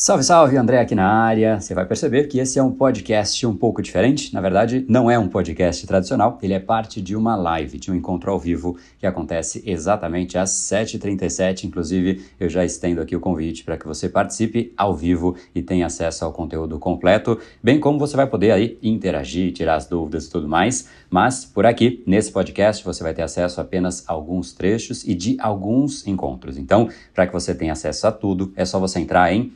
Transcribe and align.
Salve, 0.00 0.22
salve, 0.22 0.56
André 0.56 0.78
aqui 0.78 0.94
na 0.94 1.08
área. 1.08 1.60
Você 1.60 1.74
vai 1.74 1.84
perceber 1.84 2.28
que 2.28 2.38
esse 2.38 2.56
é 2.56 2.62
um 2.62 2.70
podcast 2.70 3.44
um 3.44 3.56
pouco 3.56 3.82
diferente. 3.82 4.32
Na 4.32 4.40
verdade, 4.40 4.86
não 4.88 5.10
é 5.10 5.18
um 5.18 5.26
podcast 5.26 5.84
tradicional, 5.88 6.38
ele 6.40 6.54
é 6.54 6.60
parte 6.60 7.02
de 7.02 7.16
uma 7.16 7.34
live, 7.34 7.80
de 7.80 7.90
um 7.90 7.96
encontro 7.96 8.30
ao 8.30 8.38
vivo 8.38 8.78
que 9.00 9.08
acontece 9.08 9.60
exatamente 9.66 10.38
às 10.38 10.50
7h37. 10.50 11.64
Inclusive, 11.64 12.24
eu 12.38 12.48
já 12.48 12.64
estendo 12.64 13.00
aqui 13.00 13.16
o 13.16 13.20
convite 13.20 13.64
para 13.64 13.76
que 13.76 13.88
você 13.88 14.08
participe 14.08 14.72
ao 14.76 14.94
vivo 14.94 15.34
e 15.52 15.62
tenha 15.62 15.86
acesso 15.86 16.24
ao 16.24 16.32
conteúdo 16.32 16.78
completo, 16.78 17.36
bem 17.60 17.80
como 17.80 17.98
você 17.98 18.16
vai 18.16 18.28
poder 18.28 18.52
aí 18.52 18.78
interagir, 18.80 19.52
tirar 19.52 19.74
as 19.74 19.86
dúvidas 19.86 20.26
e 20.26 20.30
tudo 20.30 20.46
mais. 20.46 20.88
Mas 21.10 21.44
por 21.44 21.66
aqui, 21.66 22.04
nesse 22.06 22.30
podcast, 22.30 22.84
você 22.84 23.02
vai 23.02 23.14
ter 23.14 23.22
acesso 23.22 23.60
a 23.60 23.64
apenas 23.64 24.08
a 24.08 24.12
alguns 24.12 24.52
trechos 24.52 25.02
e 25.02 25.12
de 25.12 25.36
alguns 25.40 26.06
encontros. 26.06 26.56
Então, 26.56 26.88
para 27.12 27.26
que 27.26 27.32
você 27.32 27.52
tenha 27.52 27.72
acesso 27.72 28.06
a 28.06 28.12
tudo, 28.12 28.52
é 28.54 28.64
só 28.64 28.78
você 28.78 29.00
entrar 29.00 29.32
em 29.32 29.52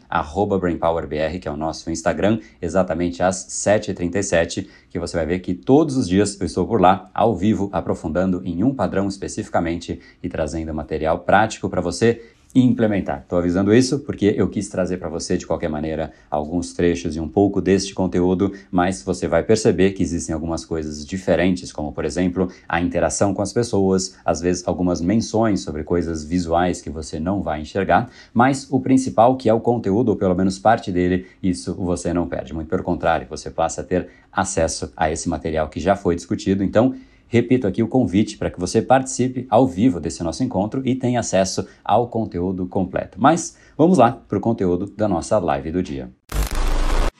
BrainPowerBR, 0.59 1.39
que 1.41 1.47
é 1.47 1.51
o 1.51 1.57
nosso 1.57 1.91
Instagram, 1.91 2.41
exatamente 2.61 3.23
às 3.23 3.47
7h37, 3.47 4.67
que 4.89 4.99
você 4.99 5.17
vai 5.17 5.27
ver 5.27 5.39
que 5.41 5.55
todos 5.55 5.97
os 5.97 6.09
dias 6.09 6.41
eu 6.41 6.47
estou 6.47 6.67
por 6.67 6.81
lá, 6.81 7.11
ao 7.15 7.37
vivo, 7.37 7.69
aprofundando 7.73 8.43
em 8.45 8.65
um 8.65 8.75
padrão 8.75 9.07
especificamente 9.09 10.01
e 10.23 10.29
trazendo 10.29 10.75
material 10.75 11.21
prático 11.21 11.69
para 11.69 11.81
você 11.81 12.32
implementar. 12.55 13.21
Estou 13.23 13.39
avisando 13.39 13.75
isso 13.75 14.01
porque 14.01 14.35
eu 14.37 14.49
quis 14.49 14.69
trazer 14.69 14.99
para 14.99 15.09
você 15.09 15.37
de 15.37 15.47
qualquer 15.47 15.69
maneira 15.69 16.13
alguns 16.31 16.73
trechos 16.73 17.17
e 17.17 17.21
um 17.21 17.29
pouco 17.29 17.61
deste 17.61 17.95
conteúdo, 17.95 18.53
mas 18.71 19.03
você 19.03 19.27
vai 19.27 19.43
perceber 19.43 19.93
que 19.93 20.03
existem 20.03 20.35
algumas 20.35 20.65
coisas 20.65 21.07
diferentes, 21.07 21.73
como 21.73 21.93
por 21.93 22.05
exemplo 22.05 22.51
a 22.69 22.81
interação 22.81 23.33
com 23.33 23.43
as 23.43 23.53
pessoas, 23.53 24.17
às 24.25 24.41
vezes 24.41 24.67
algumas 24.67 25.01
menções 25.01 25.61
sobre 25.61 25.83
coisas 25.83 26.25
visuais 26.25 26.83
que 26.83 26.91
você 26.91 27.19
não 27.19 27.43
vai 27.43 27.63
enxergar, 27.63 28.11
mas 28.35 28.67
o 28.71 28.81
principal 28.81 29.37
que 29.37 29.49
é 29.49 29.55
o 29.55 29.61
conteúdo, 29.61 30.11
ou 30.11 30.17
pelo 30.17 30.35
menos 30.35 30.59
parte 30.59 30.93
dele, 30.93 31.27
isso 31.43 31.75
você 31.75 32.13
não 32.13 32.29
perde. 32.29 32.53
Muito 32.53 32.69
pelo 32.69 32.83
contrário, 32.83 33.27
você 33.29 33.51
passa 33.51 33.81
a 33.81 33.85
ter 33.85 34.09
acesso 34.31 34.93
a 34.97 35.11
esse 35.11 35.29
material 35.29 35.69
que 35.69 35.81
já 35.81 35.95
foi 35.95 36.15
discutido. 36.15 36.65
Então, 36.65 36.95
Repito 37.33 37.67
aqui 37.67 37.83
o 37.83 37.89
convite 37.89 38.37
para 38.37 38.51
que 38.51 38.61
você 38.61 38.83
participe 38.83 39.47
ao 39.49 39.67
vivo 39.67 39.99
desse 39.99 40.23
nosso 40.23 40.45
encontro 40.45 40.83
e 40.85 40.95
tenha 40.95 41.19
acesso 41.19 41.67
ao 41.83 42.09
conteúdo 42.09 42.67
completo. 42.67 43.17
Mas 43.19 43.57
vamos 43.75 43.97
lá 43.97 44.13
para 44.13 44.37
o 44.37 44.41
conteúdo 44.41 44.93
da 44.95 45.09
nossa 45.09 45.39
live 45.39 45.73
do 45.73 45.83
dia. 45.83 46.11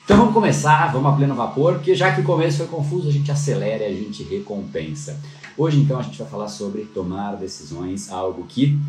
Então 0.05 0.17
vamos 0.17 0.35
começar, 0.35 0.93
vamos 0.93 1.11
a 1.11 1.15
pleno 1.15 1.33
vapor, 1.33 1.73
porque 1.73 1.95
já 1.95 2.13
que 2.13 2.21
o 2.21 2.23
começo 2.23 2.59
foi 2.59 2.67
confuso, 2.67 3.09
a 3.09 3.11
gente 3.11 3.31
acelera 3.31 3.85
e 3.85 3.87
a 3.87 3.99
gente 3.99 4.21
recompensa. 4.21 5.19
Hoje 5.57 5.81
então 5.81 5.97
a 5.97 6.03
gente 6.03 6.19
vai 6.19 6.27
falar 6.27 6.47
sobre 6.47 6.85
tomar 6.85 7.35
decisões, 7.35 8.11
algo 8.11 8.43
que 8.43 8.79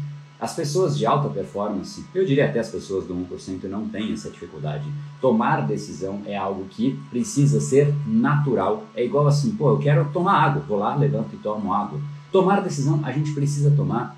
as 0.41 0.55
pessoas 0.55 0.99
de 0.99 1.07
alta 1.07 1.29
performance, 1.29 2.05
eu 2.15 2.25
diria 2.25 2.47
até 2.47 2.59
as 2.59 2.69
pessoas 2.69 3.07
do 3.07 3.15
1% 3.15 3.65
não 3.65 3.89
têm 3.89 4.13
essa 4.13 4.31
dificuldade. 4.31 4.85
Tomar 5.21 5.67
decisão 5.67 6.23
é 6.27 6.37
algo 6.37 6.67
que 6.69 6.99
precisa 7.09 7.61
ser 7.61 7.95
natural. 8.07 8.85
É 8.95 9.05
igual 9.05 9.27
assim, 9.27 9.53
pô, 9.53 9.71
eu 9.71 9.79
quero 9.79 10.11
tomar 10.13 10.43
água, 10.43 10.63
vou 10.69 10.79
lá, 10.79 10.95
levanto 10.97 11.35
e 11.35 11.39
tomo 11.39 11.73
água. 11.73 12.01
Tomar 12.33 12.61
decisão 12.61 13.01
a 13.05 13.13
gente 13.13 13.33
precisa 13.33 13.71
tomar 13.71 14.17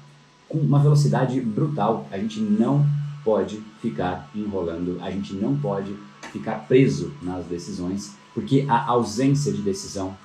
com 0.48 0.58
uma 0.58 0.78
velocidade 0.78 1.41
brutal. 1.41 2.08
A 2.11 2.19
gente 2.19 2.41
não 2.41 2.84
pode 3.23 3.62
ficar 3.80 4.28
enrolando, 4.34 4.98
a 5.03 5.11
gente 5.11 5.34
não 5.34 5.56
pode 5.56 5.95
ficar 6.33 6.67
preso 6.67 7.12
nas 7.23 7.45
decisões, 7.45 8.17
porque 8.34 8.64
a 8.69 8.86
ausência 8.86 9.53
de 9.53 9.62
decisão 9.62 10.17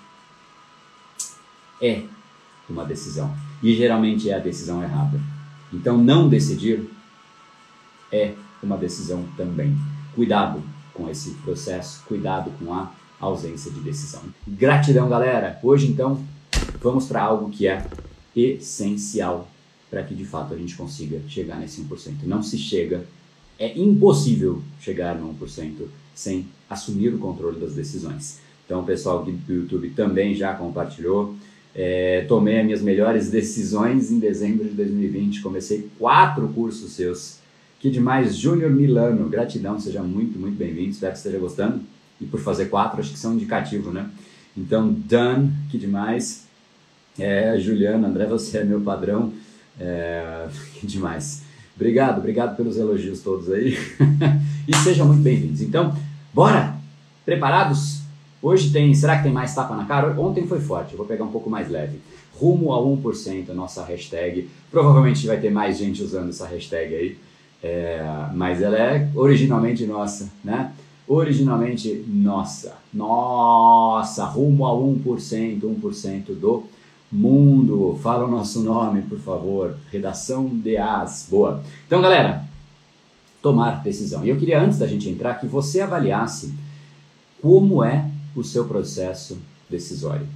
é 1.82 2.04
uma 2.70 2.86
decisão. 2.86 3.34
E 3.62 3.76
geralmente 3.76 4.30
é 4.30 4.36
a 4.36 4.40
decisão 4.40 4.82
errada. 4.82 5.20
Então, 5.74 5.98
não 5.98 6.28
decidir 6.28 6.90
é 8.12 8.34
uma 8.62 8.78
decisão 8.78 9.26
também. 9.38 9.76
Cuidado 10.16 10.62
com 10.94 11.10
esse 11.10 11.32
processo, 11.36 12.04
cuidado 12.06 12.52
com 12.60 12.74
a 12.74 12.92
ausência 13.20 13.72
de 13.72 13.80
decisão. 13.80 14.22
Gratidão, 14.48 15.08
galera! 15.08 15.60
Hoje, 15.64 15.88
então, 15.88 16.22
vamos 16.82 17.06
para 17.06 17.24
algo 17.24 17.50
que 17.50 17.68
é 17.68 17.86
essencial 18.36 19.48
para 19.90 20.04
que 20.04 20.16
de 20.16 20.24
fato 20.24 20.54
a 20.54 20.58
gente 20.58 20.76
consiga 20.76 21.22
chegar 21.28 21.60
nesse 21.60 21.82
1%. 21.82 22.24
Não 22.24 22.42
se 22.42 22.58
chega, 22.58 23.06
é 23.60 23.78
impossível 23.78 24.62
chegar 24.80 25.16
no 25.16 25.34
1% 25.36 25.86
sem 26.16 26.48
assumir 26.70 27.14
o 27.14 27.20
controle 27.20 27.60
das 27.60 27.76
decisões. 27.76 28.40
Então, 28.66 28.82
o 28.82 28.86
pessoal 28.86 29.24
do 29.24 29.54
YouTube 29.54 29.90
também 29.90 30.34
já 30.34 30.54
compartilhou. 30.54 31.36
É, 31.74 32.26
tomei 32.28 32.60
as 32.60 32.66
minhas 32.66 32.82
melhores 32.82 33.30
decisões 33.30 34.12
em 34.12 34.20
dezembro 34.20 34.66
de 34.66 34.72
2020. 34.72 35.42
Comecei 35.42 35.90
quatro 35.98 36.48
cursos 36.50 36.92
seus. 36.92 37.38
Que 37.80 37.90
demais, 37.90 38.36
Júnior 38.36 38.70
Milano. 38.70 39.30
Gratidão, 39.30 39.80
seja 39.80 40.04
muito, 40.04 40.38
muito 40.38 40.58
bem-vindo. 40.58 40.90
Espero 40.90 41.14
que 41.14 41.18
esteja 41.18 41.40
gostando. 41.40 41.82
E 42.20 42.26
por 42.26 42.40
fazer 42.40 42.66
quatro, 42.66 43.00
acho 43.00 43.12
que 43.12 43.20
são 43.20 43.34
indicativo, 43.34 43.92
né? 43.92 44.10
Então, 44.56 44.94
Dan, 45.08 45.50
que 45.70 45.78
demais. 45.78 46.46
É, 47.18 47.58
Juliana, 47.58 48.08
André, 48.08 48.26
você 48.26 48.60
é 48.60 48.64
meu 48.64 48.82
padrão. 48.82 49.34
É, 49.80 50.48
que 50.80 50.86
demais. 50.86 51.44
Obrigado, 51.76 52.20
obrigado 52.20 52.56
pelos 52.56 52.78
elogios 52.78 53.22
todos 53.22 53.50
aí. 53.52 53.78
e 54.68 54.76
sejam 54.76 55.08
muito 55.08 55.24
bem-vindos. 55.24 55.62
Então, 55.62 55.96
bora! 56.34 56.76
Preparados? 57.26 58.01
Hoje 58.42 58.72
tem, 58.72 58.94
será 58.94 59.18
que 59.18 59.24
tem 59.24 59.32
mais 59.32 59.54
tapa 59.54 59.76
na 59.76 59.86
cara? 59.86 60.20
Ontem 60.20 60.48
foi 60.48 60.60
forte, 60.60 60.94
eu 60.94 60.98
vou 60.98 61.06
pegar 61.06 61.24
um 61.24 61.32
pouco 61.32 61.50
mais 61.50 61.70
leve. 61.70 62.00
Rumo 62.34 62.74
a 62.74 62.82
1%, 62.82 63.52
a 63.52 63.54
nossa 63.54 63.86
hashtag. 63.86 64.50
Provavelmente 64.72 65.28
vai 65.28 65.40
ter 65.40 65.52
mais 65.52 65.78
gente 65.78 66.02
usando 66.02 66.30
essa 66.30 66.48
hashtag 66.48 66.96
aí, 66.96 67.18
é, 67.62 68.04
mas 68.34 68.62
ela 68.62 68.78
é 68.78 69.10
originalmente 69.14 69.86
nossa, 69.86 70.32
né? 70.44 70.74
Originalmente 71.08 72.04
nossa. 72.08 72.78
Nossa, 72.92 74.26
rumo 74.26 74.66
a 74.66 74.72
1%, 74.72 75.62
1% 75.62 76.34
do 76.34 76.64
mundo. 77.12 78.00
Fala 78.02 78.26
o 78.26 78.32
nosso 78.32 78.62
nome, 78.62 79.04
por 79.04 79.20
favor. 79.20 79.76
Redação 79.92 80.48
de 80.48 80.78
As. 80.78 81.28
Boa. 81.30 81.62
Então, 81.86 82.02
galera, 82.02 82.44
tomar 83.42 83.84
decisão. 83.84 84.26
E 84.26 84.30
eu 84.30 84.38
queria, 84.38 84.62
antes 84.62 84.80
da 84.80 84.88
gente 84.88 85.10
entrar, 85.10 85.36
que 85.36 85.46
você 85.46 85.82
avaliasse 85.82 86.54
como 87.42 87.84
é 87.84 88.11
o 88.36 88.44
seu 88.44 88.66
processo 88.66 89.38
decisório. 89.70 90.28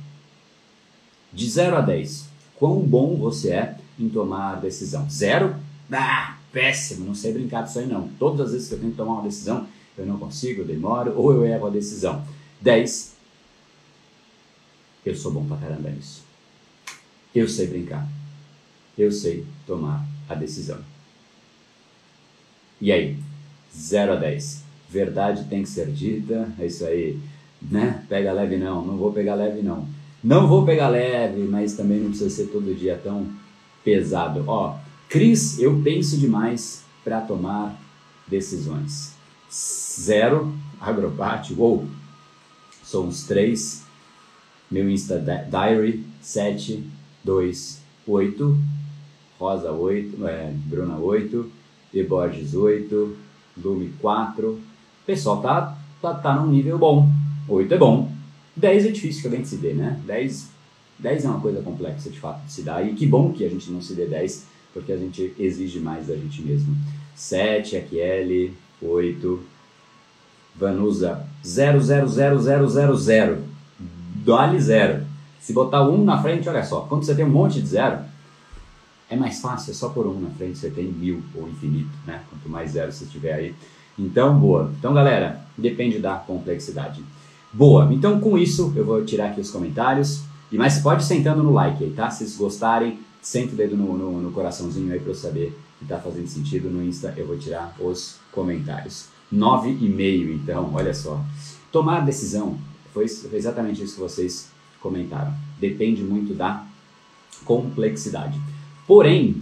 De 1.32 1.50
0 1.50 1.78
a 1.78 1.82
10, 1.82 2.26
quão 2.56 2.80
bom 2.80 3.18
você 3.18 3.52
é 3.52 3.78
em 4.00 4.10
tomar 4.10 4.62
decisão? 4.62 5.10
Zero? 5.10 5.56
Ah, 5.92 6.38
péssimo, 6.52 7.06
não 7.06 7.16
sei 7.16 7.34
brincar 7.34 7.64
disso 7.64 7.80
aí 7.80 7.86
não. 7.86 8.08
Todas 8.20 8.48
as 8.48 8.52
vezes 8.54 8.68
que 8.68 8.76
eu 8.76 8.80
tenho 8.80 8.92
que 8.92 8.98
tomar 8.98 9.14
uma 9.14 9.24
decisão, 9.24 9.68
eu 9.98 10.06
não 10.06 10.18
consigo, 10.18 10.62
eu 10.62 10.66
demoro 10.66 11.14
ou 11.18 11.34
eu 11.34 11.46
erro 11.46 11.68
a 11.68 11.70
decisão. 11.70 12.26
10, 12.62 13.16
eu 15.06 15.16
sou 15.16 15.32
bom 15.32 15.46
pra 15.46 15.58
caramba 15.58 15.90
nisso. 15.90 16.24
Eu 17.34 17.48
sei 17.48 17.68
brincar. 17.68 18.08
Eu 18.98 19.12
sei 19.12 19.46
tomar 19.68 20.06
a 20.28 20.36
decisão. 20.36 20.80
E 22.80 22.92
aí? 22.92 23.20
0 23.76 24.14
a 24.14 24.16
10. 24.16 24.64
Verdade 24.90 25.44
tem 25.46 25.64
que 25.64 25.70
ser 25.70 25.92
dita, 25.92 26.54
é 26.58 26.66
isso 26.66 26.86
aí 26.86 27.20
né? 27.70 28.04
Pega 28.10 28.32
leve 28.32 28.58
não, 28.58 28.86
não 28.86 28.98
vou 28.98 29.12
pegar 29.12 29.36
leve 29.36 29.62
não. 29.62 29.88
Não 30.24 30.48
vou 30.48 30.66
pegar 30.66 30.90
leve, 30.90 31.44
mas 31.44 31.76
também 31.76 32.00
não 32.00 32.10
precisa 32.10 32.30
ser 32.30 32.48
todo 32.48 32.76
dia 32.76 33.00
tão 33.04 33.28
pesado. 33.84 34.44
Ó, 34.48 34.76
Cris, 35.08 35.60
eu 35.60 35.82
penso 35.84 36.18
demais 36.18 36.84
para 37.04 37.22
tomar 37.22 37.80
decisões. 38.28 39.14
Zero, 39.52 40.54
Agropate, 40.82 41.54
uou, 41.54 41.86
são 42.84 43.08
os 43.08 43.24
três. 43.24 43.84
Meu 44.70 44.90
Insta 44.90 45.20
Diary, 45.20 46.04
7, 46.22 46.84
2, 47.24 47.82
8, 48.08 48.58
Rosa 49.40 49.72
8, 49.72 50.28
é, 50.28 50.54
Bruna 50.66 50.98
8, 50.98 51.52
e 51.94 52.04
Borges 52.04 52.56
8, 52.56 53.16
Lume 53.64 53.94
4. 54.02 54.60
Pessoal, 55.06 55.42
tá, 55.42 55.78
tá, 56.02 56.14
tá 56.16 56.36
num 56.36 56.48
nível 56.48 56.78
bom. 56.78 57.08
8 57.48 57.74
é 57.74 57.78
bom. 57.78 58.12
10 58.56 58.86
é 58.86 58.92
difícil 58.92 59.24
também 59.24 59.42
de 59.42 59.48
se 59.48 59.58
dê, 59.58 59.74
né? 59.74 60.00
10, 60.06 60.50
10 61.00 61.26
é 61.26 61.28
uma 61.28 61.40
coisa 61.40 61.62
complexa 61.62 62.10
de 62.10 62.20
fato 62.20 62.46
de 62.46 62.52
se 62.52 62.62
dar. 62.62 62.86
E 62.86 62.94
que 62.94 63.06
bom 63.06 63.32
que 63.32 63.44
a 63.44 63.50
gente 63.50 63.70
não 63.72 63.82
se 63.82 63.94
dê 63.94 64.06
10, 64.06 64.46
porque 64.74 64.92
a 64.92 64.98
gente 64.98 65.34
exige 65.38 65.80
mais 65.80 66.08
da 66.08 66.16
gente 66.16 66.42
mesmo. 66.42 66.76
7, 67.16 67.78
AQL, 67.78 68.52
8, 68.82 69.44
Vanusa, 70.56 71.26
0, 71.46 71.82
0, 71.82 72.08
0, 72.08 72.40
0, 72.40 72.68
0, 72.68 72.96
0. 72.96 73.44
Dole 74.24 74.60
0. 74.60 75.06
Se 75.40 75.54
botar 75.54 75.88
1 75.88 76.04
na 76.04 76.22
frente, 76.22 76.50
olha 76.50 76.64
só, 76.64 76.82
quando 76.82 77.04
você 77.04 77.14
tem 77.14 77.26
um 77.26 77.30
monte 77.30 77.62
de 77.62 77.68
zero, 77.68 78.00
é 79.08 79.16
mais 79.16 79.40
fácil, 79.40 79.72
é 79.72 79.74
só 79.76 79.90
por 79.90 80.08
1 80.08 80.20
na 80.20 80.30
frente, 80.32 80.58
você 80.58 80.72
tem 80.72 80.86
mil 80.86 81.22
ou 81.36 81.48
infinito, 81.48 81.92
né? 82.08 82.24
Quanto 82.30 82.50
mais 82.50 82.72
zero 82.72 82.92
você 82.92 83.06
tiver 83.06 83.34
aí. 83.34 83.56
Então, 83.98 84.40
boa. 84.40 84.74
Então, 84.80 84.94
galera, 84.94 85.42
depende 85.58 86.00
da 86.00 86.16
complexidade. 86.16 87.04
Boa, 87.56 87.88
então 87.94 88.20
com 88.20 88.38
isso 88.38 88.74
eu 88.76 88.84
vou 88.84 89.06
tirar 89.06 89.28
aqui 89.28 89.40
os 89.40 89.50
comentários. 89.50 90.24
E 90.52 90.58
mas 90.58 90.80
pode 90.80 91.06
sentando 91.06 91.42
no 91.42 91.54
like 91.54 91.82
aí, 91.82 91.92
tá? 91.92 92.10
Se 92.10 92.18
vocês 92.18 92.36
gostarem, 92.36 93.00
sente 93.22 93.54
o 93.54 93.56
dedo 93.56 93.78
no, 93.78 93.98
no, 93.98 94.22
no 94.22 94.32
coraçãozinho 94.34 94.92
aí 94.92 95.00
para 95.00 95.12
eu 95.12 95.16
saber 95.16 95.58
que 95.80 95.86
tá 95.86 95.98
fazendo 95.98 96.28
sentido. 96.28 96.70
No 96.70 96.84
Insta 96.84 97.14
eu 97.16 97.26
vou 97.26 97.38
tirar 97.38 97.74
os 97.80 98.18
comentários. 98.30 99.06
Nove 99.32 99.70
e 99.70 99.88
meio, 99.88 100.34
então, 100.34 100.72
olha 100.74 100.94
só. 100.94 101.24
Tomar 101.72 102.02
decisão 102.02 102.58
foi 102.94 103.06
exatamente 103.06 103.82
isso 103.82 103.96
que 103.96 104.02
vocês 104.02 104.50
comentaram. 104.82 105.34
Depende 105.58 106.04
muito 106.04 106.34
da 106.34 106.62
complexidade. 107.46 108.38
Porém, 108.86 109.42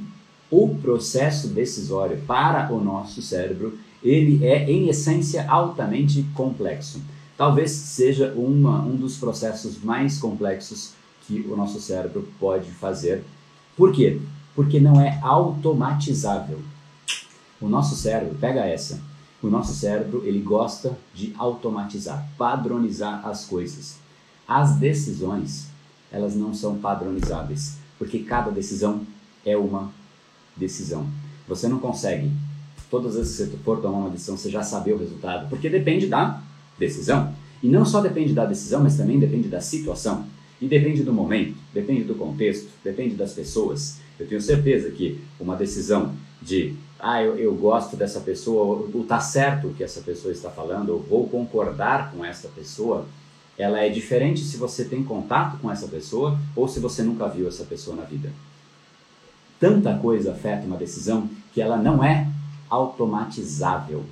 o 0.51 0.75
processo 0.75 1.47
decisório 1.47 2.21
para 2.27 2.71
o 2.71 2.79
nosso 2.79 3.23
cérebro, 3.23 3.75
ele 4.03 4.45
é 4.45 4.69
em 4.69 4.87
essência 4.87 5.49
altamente 5.49 6.23
complexo. 6.35 7.01
Talvez 7.37 7.71
seja 7.71 8.33
uma, 8.35 8.81
um 8.81 8.95
dos 8.95 9.17
processos 9.17 9.83
mais 9.83 10.19
complexos 10.19 10.93
que 11.25 11.41
o 11.49 11.55
nosso 11.55 11.79
cérebro 11.81 12.27
pode 12.39 12.69
fazer. 12.71 13.23
Por 13.75 13.91
quê? 13.91 14.21
Porque 14.55 14.79
não 14.79 15.01
é 15.01 15.19
automatizável. 15.21 16.61
O 17.59 17.67
nosso 17.67 17.95
cérebro, 17.95 18.37
pega 18.39 18.65
essa, 18.65 18.99
o 19.41 19.49
nosso 19.49 19.73
cérebro 19.73 20.23
ele 20.25 20.39
gosta 20.39 20.97
de 21.13 21.33
automatizar, 21.37 22.27
padronizar 22.37 23.27
as 23.27 23.45
coisas. 23.45 23.97
As 24.47 24.75
decisões, 24.75 25.67
elas 26.11 26.35
não 26.35 26.53
são 26.53 26.77
padronizáveis, 26.77 27.77
porque 27.97 28.19
cada 28.19 28.51
decisão 28.51 29.01
é 29.45 29.57
uma 29.57 29.91
decisão. 30.55 31.07
Você 31.47 31.67
não 31.67 31.79
consegue, 31.79 32.31
todas 32.89 33.15
as 33.15 33.27
vezes 33.27 33.49
que 33.49 33.57
você 33.57 33.63
for 33.63 33.81
tomar 33.81 33.97
uma 33.97 34.09
decisão, 34.09 34.37
você 34.37 34.49
já 34.49 34.63
saber 34.63 34.93
o 34.93 34.97
resultado, 34.97 35.49
porque 35.49 35.69
depende 35.69 36.07
da 36.07 36.41
decisão. 36.85 37.33
E 37.61 37.67
não 37.67 37.85
só 37.85 38.01
depende 38.01 38.33
da 38.33 38.45
decisão, 38.45 38.83
mas 38.83 38.97
também 38.97 39.19
depende 39.19 39.47
da 39.47 39.61
situação. 39.61 40.25
E 40.59 40.67
depende 40.67 41.03
do 41.03 41.13
momento, 41.13 41.55
depende 41.73 42.03
do 42.03 42.15
contexto, 42.15 42.69
depende 42.83 43.15
das 43.15 43.33
pessoas. 43.33 43.99
Eu 44.19 44.27
tenho 44.27 44.41
certeza 44.41 44.89
que 44.91 45.19
uma 45.39 45.55
decisão 45.55 46.13
de, 46.41 46.73
ah, 46.99 47.21
eu, 47.21 47.37
eu 47.37 47.53
gosto 47.55 47.95
dessa 47.95 48.19
pessoa, 48.19 48.87
ou 48.93 49.03
tá 49.03 49.19
certo 49.19 49.67
o 49.67 49.73
que 49.73 49.83
essa 49.83 50.01
pessoa 50.01 50.31
está 50.31 50.49
falando, 50.49 50.89
ou 50.89 50.99
vou 50.99 51.27
concordar 51.27 52.11
com 52.11 52.23
essa 52.23 52.47
pessoa, 52.49 53.05
ela 53.57 53.79
é 53.79 53.89
diferente 53.89 54.41
se 54.41 54.57
você 54.57 54.85
tem 54.85 55.03
contato 55.03 55.57
com 55.59 55.71
essa 55.71 55.87
pessoa 55.87 56.37
ou 56.55 56.67
se 56.67 56.79
você 56.79 57.03
nunca 57.03 57.27
viu 57.27 57.47
essa 57.47 57.63
pessoa 57.63 57.95
na 57.95 58.03
vida. 58.03 58.31
Tanta 59.59 59.95
coisa 59.97 60.31
afeta 60.31 60.65
uma 60.65 60.77
decisão 60.77 61.29
que 61.53 61.61
ela 61.61 61.77
não 61.77 62.03
é 62.03 62.27
automatizável. 62.69 64.03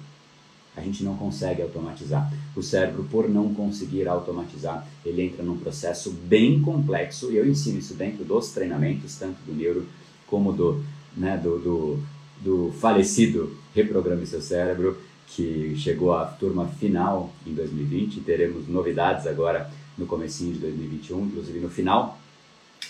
A 0.76 0.82
gente 0.82 1.04
não 1.04 1.16
consegue 1.16 1.62
automatizar. 1.62 2.32
O 2.56 2.64
cérebro, 2.64 3.04
por 3.12 3.30
não 3.30 3.54
conseguir 3.54 4.08
automatizar, 4.08 4.88
ele 5.06 5.22
entra 5.22 5.44
num 5.44 5.58
processo 5.58 6.12
bem 6.12 6.62
complexo. 6.62 7.32
E 7.32 7.38
eu 7.38 7.48
ensino 7.48 7.80
isso 7.80 7.94
dentro 7.94 8.24
dos 8.24 8.52
treinamentos, 8.52 9.16
tanto 9.16 9.38
do 9.46 9.54
neuro 9.54 9.86
como 10.28 10.54
do, 10.54 10.82
né, 11.16 11.38
do, 11.38 11.60
do, 11.60 12.00
do 12.42 12.72
falecido 12.80 13.58
Reprograme 13.76 14.26
Seu 14.26 14.42
Cérebro, 14.42 14.98
que 15.28 15.76
chegou 15.78 16.14
à 16.14 16.26
turma 16.26 16.68
final 16.68 17.34
em 17.46 17.54
2020. 17.54 18.22
Teremos 18.22 18.68
novidades 18.68 19.28
agora 19.28 19.70
no 19.98 20.06
comecinho 20.06 20.54
de 20.54 20.60
2021, 20.60 21.26
inclusive 21.26 21.60
no 21.60 21.70
final 21.70 22.18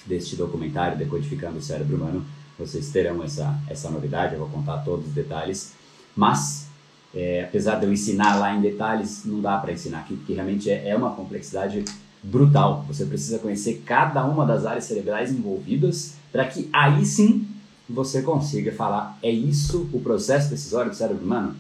deste 0.06 0.36
documentário 0.36 0.98
Decodificando 0.98 1.60
o 1.60 1.62
Cérebro 1.62 1.98
Humano, 1.98 2.26
vocês 2.58 2.92
terão 2.92 3.24
essa, 3.24 3.60
essa 3.68 3.90
novidade, 3.90 4.34
eu 4.34 4.40
vou 4.40 4.50
contar 4.50 4.80
todos 4.80 5.08
os 5.08 5.14
detalhes. 5.14 5.74
Mas 6.16 6.68
é, 7.14 7.44
apesar 7.44 7.76
de 7.76 7.86
eu 7.86 7.94
ensinar 7.94 8.38
lá 8.38 8.56
em 8.56 8.62
detalhes, 8.62 9.24
não 9.26 9.42
dá 9.42 9.58
para 9.58 9.74
ensinar 9.74 10.00
aqui, 10.00 10.16
porque 10.16 10.34
realmente 10.34 10.70
é, 10.70 10.90
é, 10.90 10.96
uma 10.96 11.12
complexidade 11.12 11.84
brutal. 12.24 12.86
Você 12.88 13.06
precisa 13.06 13.40
conhecer 13.40 13.84
cada 13.86 14.24
uma 14.26 14.46
das 14.46 14.66
áreas 14.66 14.86
cerebrais 14.86 15.32
envolvidas 15.32 16.16
para 16.32 16.46
que 16.46 16.70
aí 16.72 17.06
sim 17.06 17.46
você 17.90 18.22
consiga 18.22 18.72
falar: 18.72 19.18
é 19.22 19.30
isso 19.30 19.90
o 19.92 20.00
processo 20.00 20.50
decisório 20.50 20.92
do 20.92 20.98
cérebro 20.98 21.24
humano? 21.24 21.56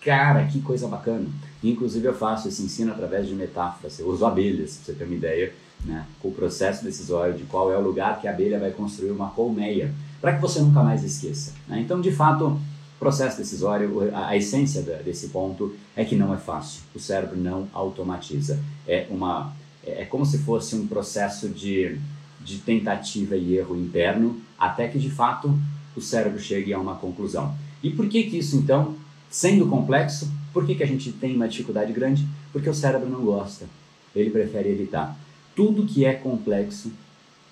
Cara, 0.00 0.44
que 0.46 0.60
coisa 0.60 0.86
bacana! 0.88 1.26
Inclusive, 1.62 2.06
eu 2.06 2.14
faço 2.14 2.48
esse 2.48 2.62
ensino 2.62 2.92
através 2.92 3.26
de 3.26 3.34
metáforas. 3.34 3.98
Eu 3.98 4.08
uso 4.08 4.24
abelhas, 4.24 4.76
para 4.76 4.84
você 4.86 4.92
ter 4.92 5.04
uma 5.04 5.14
ideia, 5.14 5.52
né, 5.84 6.06
com 6.20 6.28
o 6.28 6.32
processo 6.32 6.84
decisório 6.84 7.34
de 7.34 7.44
qual 7.44 7.72
é 7.72 7.76
o 7.76 7.80
lugar 7.80 8.20
que 8.20 8.28
a 8.28 8.30
abelha 8.30 8.58
vai 8.58 8.70
construir 8.70 9.10
uma 9.10 9.30
colmeia, 9.30 9.92
para 10.20 10.34
que 10.34 10.40
você 10.40 10.60
nunca 10.60 10.82
mais 10.82 11.02
esqueça. 11.02 11.52
Né? 11.66 11.80
Então, 11.80 12.00
de 12.00 12.12
fato 12.12 12.58
processo 12.98 13.36
decisório, 13.36 14.14
a, 14.14 14.28
a 14.28 14.36
essência 14.36 14.82
da, 14.82 14.96
desse 14.96 15.28
ponto 15.28 15.74
é 15.94 16.04
que 16.04 16.16
não 16.16 16.32
é 16.34 16.38
fácil. 16.38 16.82
O 16.94 16.98
cérebro 16.98 17.36
não 17.36 17.68
automatiza. 17.72 18.58
É 18.86 19.06
uma 19.10 19.52
é, 19.86 20.02
é 20.02 20.04
como 20.04 20.26
se 20.26 20.38
fosse 20.38 20.74
um 20.74 20.86
processo 20.86 21.48
de, 21.48 21.98
de 22.44 22.58
tentativa 22.58 23.36
e 23.36 23.56
erro 23.56 23.76
interno, 23.76 24.40
até 24.58 24.88
que 24.88 24.98
de 24.98 25.10
fato 25.10 25.56
o 25.94 26.00
cérebro 26.00 26.38
chegue 26.40 26.74
a 26.74 26.78
uma 26.78 26.96
conclusão. 26.96 27.54
E 27.82 27.90
por 27.90 28.08
que 28.08 28.24
que 28.24 28.38
isso 28.38 28.56
então, 28.56 28.96
sendo 29.30 29.66
complexo, 29.66 30.30
por 30.52 30.66
que 30.66 30.74
que 30.74 30.82
a 30.82 30.86
gente 30.86 31.12
tem 31.12 31.36
uma 31.36 31.48
dificuldade 31.48 31.92
grande? 31.92 32.26
Porque 32.52 32.68
o 32.68 32.74
cérebro 32.74 33.08
não 33.08 33.22
gosta. 33.24 33.66
Ele 34.14 34.30
prefere 34.30 34.70
evitar. 34.70 35.16
Tudo 35.54 35.86
que 35.86 36.04
é 36.04 36.14
complexo, 36.14 36.90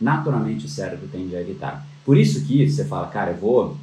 naturalmente 0.01 0.67
o 0.67 0.69
cérebro 0.69 1.09
tende 1.11 1.37
a 1.37 1.41
evitar. 1.41 1.87
Por 2.05 2.17
isso 2.19 2.45
que 2.45 2.69
você 2.69 2.85
fala, 2.85 3.09
cara, 3.09 3.31
eu 3.31 3.37
vou 3.37 3.77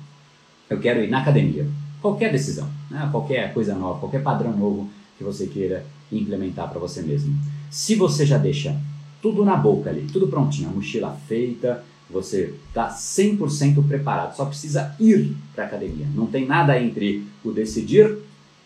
eu 0.71 0.79
quero 0.79 1.03
ir 1.03 1.09
na 1.09 1.19
academia. 1.19 1.67
Qualquer 2.01 2.31
decisão, 2.31 2.67
né? 2.89 3.07
qualquer 3.11 3.53
coisa 3.53 3.75
nova, 3.75 3.99
qualquer 3.99 4.23
padrão 4.23 4.55
novo 4.55 4.89
que 5.17 5.23
você 5.23 5.45
queira 5.45 5.85
implementar 6.09 6.69
para 6.69 6.79
você 6.79 7.01
mesmo. 7.01 7.37
Se 7.69 7.93
você 7.93 8.25
já 8.25 8.37
deixa 8.37 8.75
tudo 9.21 9.43
na 9.43 9.57
boca 9.57 9.89
ali, 9.89 10.07
tudo 10.11 10.27
prontinho, 10.27 10.69
a 10.69 10.71
mochila 10.71 11.15
feita, 11.27 11.83
você 12.09 12.55
está 12.69 12.89
100% 12.89 13.85
preparado, 13.85 14.35
só 14.35 14.45
precisa 14.45 14.95
ir 14.97 15.35
para 15.53 15.65
a 15.65 15.67
academia. 15.67 16.07
Não 16.15 16.25
tem 16.25 16.47
nada 16.47 16.81
entre 16.81 17.27
o 17.43 17.51
decidir 17.51 18.17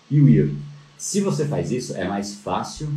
e 0.10 0.22
o 0.22 0.30
ir. 0.30 0.54
Se 0.98 1.22
você 1.22 1.46
faz 1.46 1.72
isso, 1.72 1.96
é 1.98 2.08
mais 2.08 2.36
fácil, 2.36 2.88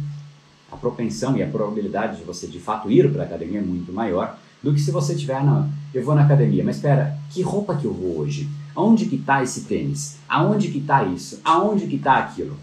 a 0.70 0.76
propensão 0.76 1.34
e 1.37 1.43
a 1.43 1.46
probabilidade 1.49 2.19
de 2.19 2.25
você 2.25 2.46
de 2.46 2.61
fato 2.61 2.90
ir 2.90 3.11
para 3.11 3.22
a 3.22 3.26
academia 3.26 3.58
é 3.58 3.62
muito 3.62 3.90
maior 3.90 4.38
do 4.62 4.75
que 4.75 4.81
se 4.81 4.90
você 4.90 5.14
tiver, 5.14 5.43
não, 5.43 5.70
eu 5.94 6.04
vou 6.04 6.14
na 6.14 6.25
academia, 6.25 6.62
mas 6.62 6.76
espera, 6.76 7.19
que 7.31 7.43
roupa 7.43 7.76
que 7.76 7.84
eu 7.84 7.93
vou 7.93 8.19
hoje? 8.19 8.49
Onde 8.80 9.06
que 9.06 9.16
está 9.16 9.42
esse 9.42 9.62
tênis? 9.62 10.19
Aonde 10.28 10.69
que 10.69 10.78
está 10.78 11.02
isso? 11.02 11.40
Aonde 11.42 11.88
que 11.88 11.96
está 11.96 12.19
aquilo? 12.19 12.56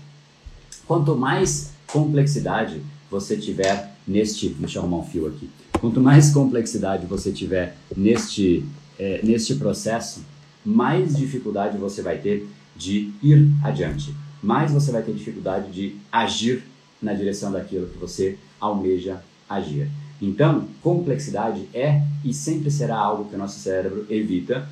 Quanto 0.87 1.13
mais 1.13 1.73
complexidade 1.87 2.81
você 3.11 3.35
tiver 3.35 3.91
neste, 4.07 4.47
deixa 4.47 4.77
eu 4.77 4.83
arrumar 4.83 4.99
um 4.99 5.03
fio 5.03 5.27
aqui. 5.27 5.49
Quanto 5.77 5.99
mais 5.99 6.31
complexidade 6.31 7.05
você 7.05 7.33
tiver 7.33 7.75
neste, 7.97 8.63
é, 8.97 9.19
neste 9.25 9.55
processo, 9.55 10.23
mais 10.65 11.17
dificuldade 11.17 11.77
você 11.77 12.01
vai 12.01 12.17
ter 12.17 12.47
de 12.77 13.11
ir 13.21 13.51
adiante. 13.61 14.15
Mais 14.41 14.71
você 14.71 14.93
vai 14.93 15.03
ter 15.03 15.11
dificuldade 15.11 15.69
de 15.69 15.97
agir 16.09 16.63
na 17.01 17.13
direção 17.13 17.51
daquilo 17.51 17.87
que 17.87 17.97
você 17.97 18.37
almeja 18.57 19.21
agir. 19.49 19.91
Então, 20.21 20.65
complexidade 20.81 21.67
é 21.73 22.01
e 22.23 22.33
sempre 22.33 22.71
será 22.71 22.97
algo 22.97 23.25
que 23.25 23.35
o 23.35 23.37
nosso 23.37 23.59
cérebro 23.59 24.05
evita 24.09 24.65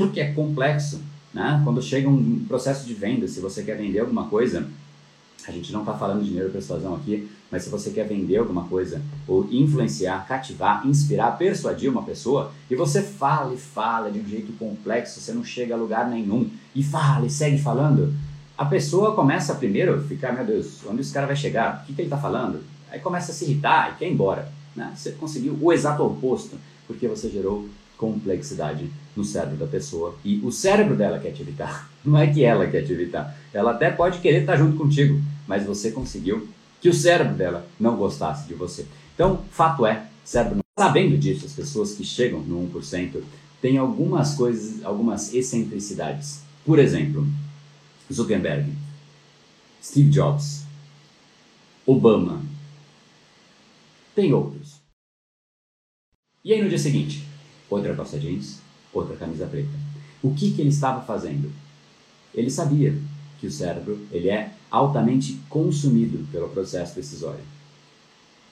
porque 0.00 0.20
é 0.20 0.32
complexo. 0.32 1.02
Né? 1.32 1.60
Quando 1.62 1.82
chega 1.82 2.08
um 2.08 2.44
processo 2.48 2.86
de 2.86 2.94
venda, 2.94 3.28
se 3.28 3.38
você 3.38 3.62
quer 3.62 3.76
vender 3.76 4.00
alguma 4.00 4.26
coisa, 4.28 4.66
a 5.46 5.52
gente 5.52 5.72
não 5.72 5.80
está 5.80 5.92
falando 5.92 6.22
de 6.22 6.30
dinheiro 6.30 6.50
persuasão 6.50 6.94
aqui, 6.94 7.30
mas 7.50 7.64
se 7.64 7.70
você 7.70 7.90
quer 7.90 8.08
vender 8.08 8.38
alguma 8.38 8.64
coisa, 8.64 9.02
ou 9.28 9.46
influenciar, 9.50 10.26
cativar, 10.26 10.86
inspirar, 10.86 11.36
persuadir 11.36 11.90
uma 11.90 12.02
pessoa, 12.02 12.50
e 12.70 12.74
você 12.74 13.02
fala 13.02 13.52
e 13.52 13.58
fala 13.58 14.10
de 14.10 14.20
um 14.20 14.26
jeito 14.26 14.52
complexo, 14.54 15.20
você 15.20 15.32
não 15.32 15.44
chega 15.44 15.74
a 15.74 15.78
lugar 15.78 16.08
nenhum, 16.08 16.48
e 16.74 16.82
fala 16.82 17.26
e 17.26 17.30
segue 17.30 17.58
falando, 17.58 18.14
a 18.56 18.64
pessoa 18.64 19.14
começa 19.14 19.54
primeiro 19.54 19.96
a 19.96 20.02
ficar, 20.02 20.32
meu 20.32 20.44
Deus, 20.44 20.80
onde 20.86 21.00
esse 21.00 21.12
cara 21.12 21.26
vai 21.26 21.36
chegar? 21.36 21.82
O 21.82 21.86
que, 21.86 21.92
que 21.92 22.00
ele 22.00 22.06
está 22.06 22.18
falando? 22.18 22.62
Aí 22.90 23.00
começa 23.00 23.32
a 23.32 23.34
se 23.34 23.44
irritar 23.44 23.92
e 23.92 23.98
quer 23.98 24.08
ir 24.08 24.12
embora. 24.12 24.50
Né? 24.74 24.92
Você 24.94 25.12
conseguiu 25.12 25.58
o 25.60 25.72
exato 25.72 26.02
oposto, 26.04 26.56
porque 26.86 27.06
você 27.06 27.28
gerou 27.28 27.68
complexidade 28.00 28.90
no 29.14 29.22
cérebro 29.22 29.58
da 29.58 29.66
pessoa 29.66 30.16
e 30.24 30.38
o 30.38 30.50
cérebro 30.50 30.96
dela 30.96 31.18
quer 31.18 31.32
te 31.32 31.42
evitar. 31.42 31.90
Não 32.02 32.18
é 32.18 32.26
que 32.26 32.42
ela 32.42 32.66
quer 32.66 32.82
te 32.82 32.92
evitar. 32.92 33.36
Ela 33.52 33.72
até 33.72 33.90
pode 33.90 34.20
querer 34.20 34.40
estar 34.40 34.56
junto 34.56 34.78
contigo, 34.78 35.20
mas 35.46 35.66
você 35.66 35.90
conseguiu 35.92 36.48
que 36.80 36.88
o 36.88 36.94
cérebro 36.94 37.34
dela 37.34 37.66
não 37.78 37.94
gostasse 37.96 38.48
de 38.48 38.54
você. 38.54 38.86
Então, 39.14 39.44
fato 39.50 39.84
é, 39.84 40.06
cérebro 40.24 40.56
não... 40.56 40.82
sabendo 40.82 41.18
disso, 41.18 41.44
as 41.44 41.52
pessoas 41.52 41.92
que 41.92 42.02
chegam 42.02 42.40
no 42.40 42.70
1% 42.72 43.22
têm 43.60 43.76
algumas 43.76 44.34
coisas, 44.34 44.82
algumas 44.82 45.34
excentricidades. 45.34 46.40
Por 46.64 46.78
exemplo, 46.78 47.26
Zuckerberg, 48.10 48.72
Steve 49.82 50.08
Jobs, 50.08 50.64
Obama, 51.84 52.42
tem 54.14 54.32
outros. 54.32 54.80
E 56.42 56.54
aí 56.54 56.62
no 56.62 56.70
dia 56.70 56.78
seguinte, 56.78 57.28
outra 57.70 57.94
calça 57.94 58.18
jeans, 58.18 58.60
outra 58.92 59.16
camisa 59.16 59.46
preta. 59.46 59.68
O 60.22 60.34
que, 60.34 60.50
que 60.50 60.60
ele 60.60 60.70
estava 60.70 61.00
fazendo? 61.00 61.50
Ele 62.34 62.50
sabia 62.50 62.94
que 63.38 63.46
o 63.46 63.50
cérebro 63.50 63.98
ele 64.12 64.28
é 64.28 64.52
altamente 64.70 65.40
consumido 65.48 66.26
pelo 66.30 66.48
processo 66.48 66.94
decisório. 66.94 67.40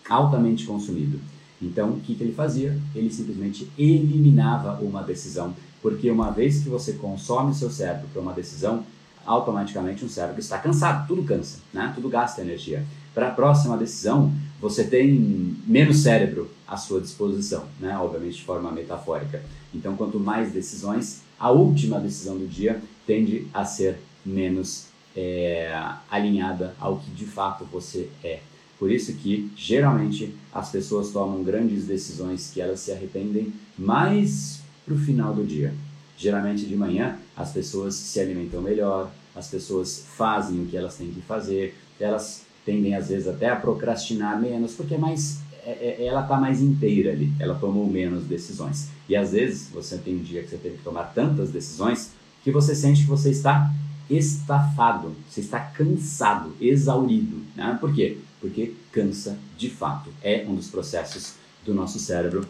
Altamente 0.08 0.64
consumido. 0.64 1.20
Então, 1.60 1.90
o 1.90 2.00
que, 2.00 2.14
que 2.14 2.22
ele 2.22 2.32
fazia? 2.32 2.78
Ele 2.94 3.10
simplesmente 3.10 3.68
eliminava 3.76 4.80
uma 4.80 5.02
decisão, 5.02 5.54
porque 5.82 6.10
uma 6.10 6.30
vez 6.30 6.62
que 6.62 6.68
você 6.68 6.94
consome 6.94 7.50
o 7.50 7.54
seu 7.54 7.70
cérebro 7.70 8.08
para 8.12 8.22
uma 8.22 8.32
decisão, 8.32 8.84
automaticamente 9.26 10.04
um 10.04 10.08
cérebro 10.08 10.40
está 10.40 10.58
cansado, 10.58 11.06
tudo 11.06 11.22
cansa, 11.24 11.58
né? 11.72 11.92
tudo 11.94 12.08
gasta 12.08 12.40
energia. 12.40 12.84
Para 13.14 13.28
a 13.28 13.32
próxima 13.32 13.76
decisão, 13.76 14.32
você 14.60 14.84
tem 14.84 15.56
menos 15.66 15.98
cérebro 15.98 16.50
à 16.66 16.76
sua 16.76 17.00
disposição, 17.00 17.64
né? 17.80 17.96
obviamente 17.98 18.36
de 18.36 18.44
forma 18.44 18.70
metafórica. 18.72 19.42
Então, 19.74 19.96
quanto 19.96 20.18
mais 20.18 20.52
decisões, 20.52 21.22
a 21.38 21.50
última 21.50 22.00
decisão 22.00 22.36
do 22.36 22.46
dia 22.46 22.80
tende 23.06 23.46
a 23.54 23.64
ser 23.64 23.98
menos 24.24 24.86
é, 25.16 25.72
alinhada 26.10 26.74
ao 26.80 26.98
que 26.98 27.10
de 27.10 27.24
fato 27.24 27.64
você 27.64 28.08
é. 28.22 28.40
Por 28.78 28.90
isso 28.90 29.12
que 29.14 29.50
geralmente 29.56 30.34
as 30.52 30.70
pessoas 30.70 31.10
tomam 31.10 31.42
grandes 31.42 31.86
decisões 31.86 32.50
que 32.52 32.60
elas 32.60 32.80
se 32.80 32.92
arrependem 32.92 33.52
mais 33.76 34.60
para 34.84 34.94
o 34.94 34.98
final 34.98 35.34
do 35.34 35.44
dia. 35.44 35.74
Geralmente 36.16 36.64
de 36.64 36.76
manhã 36.76 37.18
as 37.36 37.52
pessoas 37.52 37.94
se 37.94 38.20
alimentam 38.20 38.62
melhor, 38.62 39.10
as 39.34 39.48
pessoas 39.48 40.04
fazem 40.16 40.62
o 40.62 40.66
que 40.66 40.76
elas 40.76 40.96
têm 40.96 41.10
que 41.10 41.20
fazer, 41.20 41.76
elas 41.98 42.44
tendem 42.68 42.94
às 42.94 43.08
vezes 43.08 43.26
até 43.26 43.48
a 43.48 43.56
procrastinar 43.56 44.38
menos, 44.38 44.74
porque 44.74 44.94
é 44.94 44.98
mais, 44.98 45.40
é, 45.64 45.96
é, 46.00 46.06
ela 46.06 46.20
está 46.20 46.38
mais 46.38 46.60
inteira 46.60 47.12
ali, 47.12 47.32
ela 47.40 47.54
tomou 47.54 47.86
menos 47.86 48.24
decisões. 48.24 48.90
E 49.08 49.16
às 49.16 49.32
vezes 49.32 49.70
você 49.72 49.96
tem 49.96 50.16
um 50.16 50.22
dia 50.22 50.42
que 50.42 50.50
você 50.50 50.58
teve 50.58 50.76
que 50.76 50.84
tomar 50.84 51.04
tantas 51.14 51.50
decisões 51.50 52.10
que 52.44 52.52
você 52.52 52.74
sente 52.74 53.00
que 53.00 53.08
você 53.08 53.30
está 53.30 53.72
estafado, 54.10 55.14
você 55.26 55.40
está 55.40 55.58
cansado, 55.58 56.52
exaurido. 56.60 57.38
Né? 57.56 57.78
Por 57.80 57.94
quê? 57.94 58.18
Porque 58.38 58.74
cansa 58.92 59.38
de 59.56 59.70
fato. 59.70 60.10
É 60.22 60.44
um 60.46 60.54
dos 60.54 60.68
processos 60.68 61.36
do 61.64 61.72
nosso 61.72 61.98
cérebro 61.98 62.46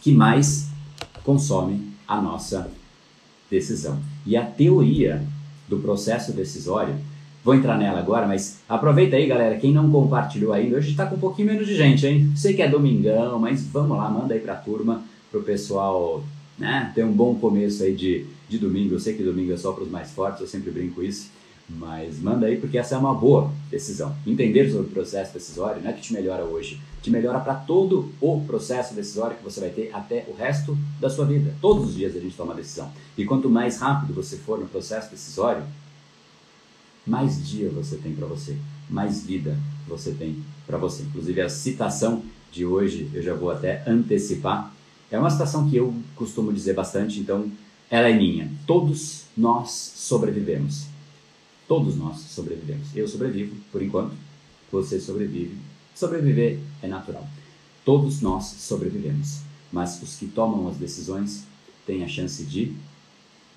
que 0.00 0.12
mais 0.12 0.68
consome 1.24 1.92
a 2.06 2.22
nossa 2.22 2.70
decisão. 3.50 4.00
E 4.24 4.36
a 4.36 4.46
teoria 4.46 5.26
do 5.68 5.78
processo 5.80 6.32
decisório, 6.32 6.96
vou 7.44 7.54
entrar 7.54 7.76
nela 7.76 7.98
agora, 7.98 8.26
mas 8.26 8.60
aproveita 8.66 9.16
aí, 9.16 9.26
galera, 9.26 9.56
quem 9.56 9.70
não 9.70 9.90
compartilhou 9.90 10.52
ainda, 10.52 10.78
hoje 10.78 10.90
está 10.90 11.04
com 11.04 11.16
um 11.16 11.20
pouquinho 11.20 11.48
menos 11.48 11.66
de 11.66 11.76
gente, 11.76 12.06
hein? 12.06 12.32
Sei 12.34 12.54
que 12.54 12.62
é 12.62 12.68
domingão, 12.68 13.38
mas 13.38 13.62
vamos 13.66 13.98
lá, 13.98 14.08
manda 14.08 14.32
aí 14.32 14.40
para 14.40 14.54
a 14.54 14.56
turma, 14.56 15.02
para 15.30 15.38
o 15.38 15.42
pessoal 15.42 16.24
né, 16.58 16.90
ter 16.94 17.04
um 17.04 17.12
bom 17.12 17.34
começo 17.34 17.82
aí 17.82 17.94
de, 17.94 18.24
de 18.48 18.58
domingo. 18.58 18.94
Eu 18.94 19.00
sei 19.00 19.14
que 19.14 19.22
domingo 19.22 19.52
é 19.52 19.56
só 19.58 19.72
para 19.72 19.84
os 19.84 19.90
mais 19.90 20.10
fortes, 20.12 20.40
eu 20.40 20.46
sempre 20.46 20.70
brinco 20.70 21.02
isso. 21.02 21.30
Mas 21.68 22.20
manda 22.20 22.46
aí 22.46 22.56
porque 22.58 22.76
essa 22.76 22.94
é 22.94 22.98
uma 22.98 23.14
boa 23.14 23.50
decisão. 23.70 24.14
Entender 24.26 24.70
sobre 24.70 24.86
o 24.86 24.90
processo 24.90 25.32
decisório 25.32 25.82
não 25.82 25.90
é 25.90 25.92
que 25.94 26.02
te 26.02 26.12
melhora 26.12 26.44
hoje, 26.44 26.80
te 27.00 27.10
melhora 27.10 27.40
para 27.40 27.54
todo 27.54 28.10
o 28.20 28.42
processo 28.46 28.94
decisório 28.94 29.36
que 29.36 29.42
você 29.42 29.60
vai 29.60 29.70
ter 29.70 29.90
até 29.92 30.26
o 30.28 30.34
resto 30.34 30.76
da 31.00 31.08
sua 31.08 31.24
vida. 31.24 31.54
Todos 31.62 31.88
os 31.88 31.94
dias 31.94 32.14
a 32.14 32.20
gente 32.20 32.36
toma 32.36 32.54
decisão. 32.54 32.90
E 33.16 33.24
quanto 33.24 33.48
mais 33.48 33.78
rápido 33.78 34.12
você 34.12 34.36
for 34.36 34.58
no 34.58 34.66
processo 34.66 35.10
decisório, 35.10 35.62
mais 37.06 37.46
dia 37.46 37.70
você 37.70 37.96
tem 37.96 38.14
para 38.14 38.26
você, 38.26 38.56
mais 38.88 39.24
vida 39.24 39.58
você 39.86 40.12
tem 40.12 40.42
para 40.66 40.78
você. 40.78 41.02
Inclusive 41.02 41.40
a 41.40 41.48
citação 41.48 42.22
de 42.50 42.64
hoje, 42.64 43.10
eu 43.12 43.22
já 43.22 43.34
vou 43.34 43.50
até 43.50 43.82
antecipar, 43.86 44.72
é 45.10 45.18
uma 45.18 45.30
citação 45.30 45.68
que 45.68 45.76
eu 45.76 45.94
costumo 46.16 46.52
dizer 46.52 46.74
bastante, 46.74 47.20
então 47.20 47.50
ela 47.90 48.08
é 48.08 48.14
minha. 48.14 48.50
Todos 48.66 49.24
nós 49.36 49.70
sobrevivemos 49.70 50.94
Todos 51.66 51.96
nós 51.96 52.18
sobrevivemos. 52.18 52.94
Eu 52.94 53.08
sobrevivo, 53.08 53.56
por 53.72 53.82
enquanto. 53.82 54.14
Você 54.70 55.00
sobrevive. 55.00 55.56
Sobreviver 55.94 56.58
é 56.82 56.86
natural. 56.86 57.26
Todos 57.84 58.20
nós 58.20 58.44
sobrevivemos. 58.44 59.40
Mas 59.72 60.02
os 60.02 60.16
que 60.16 60.26
tomam 60.26 60.68
as 60.68 60.76
decisões 60.76 61.44
têm 61.86 62.04
a 62.04 62.08
chance 62.08 62.44
de 62.44 62.74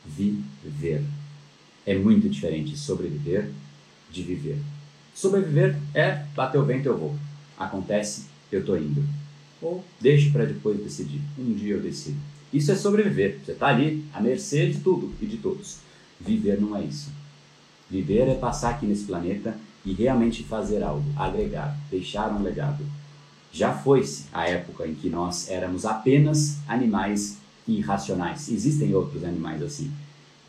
viver. 0.06 1.04
É 1.88 1.98
muito 1.98 2.28
diferente 2.28 2.78
sobreviver 2.78 3.50
de 4.12 4.22
viver. 4.22 4.60
Sobreviver 5.16 5.78
é 5.94 6.26
bater 6.36 6.60
o 6.60 6.66
vento 6.66 6.86
eu 6.86 6.98
vou. 6.98 7.16
Acontece, 7.58 8.26
eu 8.52 8.66
tô 8.66 8.76
indo. 8.76 9.04
Ou 9.62 9.84
deixe 10.00 10.30
para 10.30 10.46
depois 10.46 10.78
decidir. 10.78 11.22
Um 11.40 11.54
dia 11.54 11.76
eu 11.76 11.82
decido. 11.82 12.18
Isso 12.54 12.74
é 12.74 12.76
sobreviver. 12.76 13.40
Você 13.44 13.54
está 13.54 13.68
ali 13.68 14.04
à 14.14 14.20
mercê 14.20 14.68
de 14.68 14.80
tudo 14.80 15.14
e 15.22 15.26
de 15.26 15.38
todos. 15.38 15.78
Viver 16.20 16.60
não 16.60 16.76
é 16.76 16.84
isso. 16.84 17.10
Viver 17.90 18.28
é 18.28 18.36
passar 18.36 18.72
aqui 18.72 18.86
nesse 18.86 19.06
planeta 19.06 19.56
e 19.86 19.94
realmente 19.94 20.44
fazer 20.44 20.84
algo, 20.84 21.06
agregar, 21.16 21.80
deixar 21.90 22.34
um 22.34 22.44
legado. 22.44 22.84
Já 23.50 23.74
foi-se 23.74 24.26
a 24.34 24.46
época 24.46 24.86
em 24.86 24.94
que 24.94 25.10
nós 25.10 25.50
éramos 25.50 25.86
apenas 25.86 26.58
animais 26.68 27.38
irracionais. 27.66 28.50
Existem 28.50 28.94
outros 28.94 29.24
animais 29.24 29.62
assim. 29.62 29.90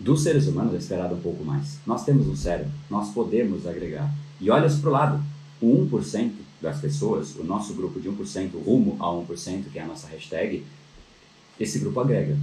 Dos 0.01 0.23
seres 0.23 0.47
humanos 0.47 0.75
é 0.75 0.79
esperado 0.79 1.15
um 1.15 1.21
pouco 1.21 1.45
mais. 1.45 1.79
Nós 1.85 2.05
temos 2.05 2.27
um 2.29 2.37
cérebro, 2.37 2.71
nós 2.89 3.13
podemos 3.13 3.67
agregar. 3.67 4.13
E 4.41 4.51
olha 4.51 4.69
para 4.71 4.89
o 4.89 4.93
lado, 4.93 5.25
o 5.61 5.89
1% 5.91 6.33
das 6.63 6.81
pessoas, 6.81 7.35
o 7.37 7.43
nosso 7.43 7.75
grupo 7.75 8.01
de 8.01 8.09
1% 8.09 8.51
rumo 8.65 8.97
a 9.01 9.07
1%, 9.07 9.65
que 9.73 9.79
é 9.79 9.83
a 9.83 9.87
nossa 9.87 10.07
hashtag, 10.07 10.65
esse 11.59 11.81
grupo 11.81 11.99
agrega. 12.01 12.37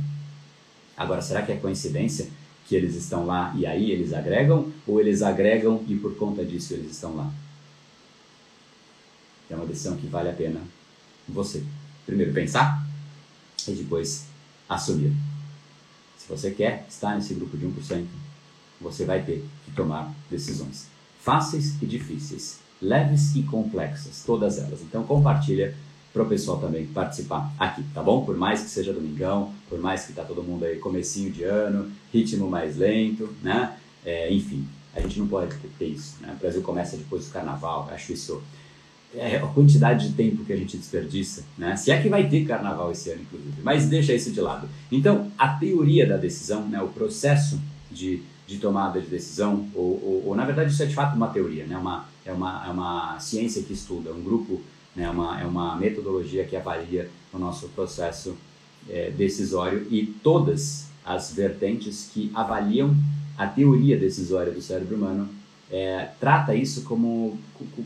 Agora, 0.98 1.22
será 1.22 1.42
que 1.42 1.52
é 1.52 1.56
coincidência 1.56 2.28
que 2.66 2.76
eles 2.76 2.96
estão 2.96 3.26
lá 3.26 3.54
e 3.58 3.66
aí 3.66 3.92
eles 3.92 4.12
agregam, 4.12 4.72
ou 4.86 5.00
eles 5.00 5.22
agregam 5.22 5.84
e 5.88 5.96
por 5.96 6.16
conta 6.18 6.44
disso 6.44 6.74
eles 6.74 6.92
estão 6.92 7.16
lá? 7.16 7.32
É 9.50 9.56
uma 9.56 9.66
decisão 9.66 9.96
que 9.96 10.08
vale 10.08 10.30
a 10.30 10.34
pena 10.34 10.62
você 11.28 11.64
primeiro 12.06 12.34
pensar 12.34 12.86
e 13.68 13.72
depois 13.72 14.26
assumir. 14.68 15.14
Se 16.26 16.32
você 16.32 16.50
quer 16.50 16.86
estar 16.90 17.14
nesse 17.14 17.36
grupo 17.36 17.56
de 17.56 17.68
1%, 17.68 18.06
você 18.82 19.06
vai 19.06 19.22
ter 19.22 19.46
que 19.64 19.72
tomar 19.72 20.12
decisões 20.30 20.88
fáceis 21.20 21.80
e 21.82 21.86
difíceis, 21.86 22.60
leves 22.82 23.36
e 23.36 23.44
complexas, 23.44 24.24
todas 24.26 24.58
elas. 24.58 24.82
Então 24.82 25.04
compartilha 25.04 25.76
para 26.12 26.24
o 26.24 26.26
pessoal 26.26 26.58
também 26.58 26.88
participar 26.88 27.54
aqui, 27.60 27.84
tá 27.94 28.02
bom? 28.02 28.26
Por 28.26 28.36
mais 28.36 28.64
que 28.64 28.70
seja 28.70 28.92
domingão, 28.92 29.54
por 29.70 29.80
mais 29.80 30.06
que 30.06 30.14
tá 30.14 30.24
todo 30.24 30.42
mundo 30.42 30.66
aí 30.66 30.80
comecinho 30.80 31.32
de 31.32 31.44
ano, 31.44 31.92
ritmo 32.12 32.50
mais 32.50 32.76
lento, 32.76 33.32
né? 33.44 33.78
É, 34.04 34.34
enfim, 34.34 34.68
a 34.96 35.02
gente 35.02 35.20
não 35.20 35.28
pode 35.28 35.56
ter 35.78 35.86
isso, 35.86 36.16
né? 36.22 36.34
O 36.36 36.40
Brasil 36.40 36.64
começa 36.64 36.98
depois 36.98 37.26
do 37.26 37.32
carnaval, 37.32 37.88
acho 37.92 38.14
isso 38.14 38.42
é 39.18 39.38
a 39.38 39.48
quantidade 39.48 40.10
de 40.10 40.14
tempo 40.16 40.44
que 40.44 40.54
a 40.54 40.58
gente 40.58 40.78
desperdiça, 40.78 41.44
né? 41.58 41.76
Se 41.76 41.92
é 41.92 42.02
que 42.02 42.10
vai 42.10 42.28
ter 42.30 42.46
carnaval 42.46 42.92
esse 42.92 43.10
ano, 43.10 43.22
inclusive, 43.22 43.62
mas 43.64 43.88
deixa 43.88 44.14
isso 44.14 44.32
de 44.32 44.42
lado. 44.42 44.68
Então, 44.92 45.32
a 45.38 45.48
teoria 45.50 46.06
da 46.06 46.18
decisão, 46.18 46.68
né? 46.68 46.82
O 46.82 46.88
processo 46.88 47.60
de, 47.92 48.22
de 48.46 48.58
tomada 48.58 49.00
de 49.00 49.08
decisão, 49.08 49.68
ou, 49.74 50.02
ou, 50.04 50.24
ou 50.28 50.36
na 50.36 50.46
verdade 50.46 50.72
isso 50.72 50.84
é 50.84 50.86
de 50.86 50.96
fato 50.96 51.16
uma 51.16 51.28
teoria, 51.28 51.66
né? 51.66 51.78
Uma, 51.78 52.06
é, 52.26 52.32
uma, 52.32 52.66
é 52.68 52.70
uma 52.70 53.20
ciência 53.20 53.64
que 53.64 53.74
estuda, 53.74 54.12
um 54.12 54.24
grupo 54.24 54.62
né? 54.96 55.10
uma, 55.10 55.40
é 55.40 55.46
uma 55.46 55.76
metodologia 55.76 56.46
que 56.46 56.56
avalia 56.56 57.10
o 57.34 57.38
nosso 57.38 57.68
processo 57.70 58.36
é, 58.90 59.12
decisório 59.12 59.86
e 59.92 60.06
todas 60.06 60.88
as 61.04 61.34
vertentes 61.34 62.10
que 62.14 62.32
avaliam 62.34 62.96
a 63.38 63.46
teoria 63.46 63.98
decisória 63.98 64.52
do 64.52 64.62
cérebro 64.62 64.96
humano 64.96 65.28
é, 65.70 66.10
trata 66.20 66.56
isso 66.56 66.84
como 66.84 67.38
com, 67.54 67.84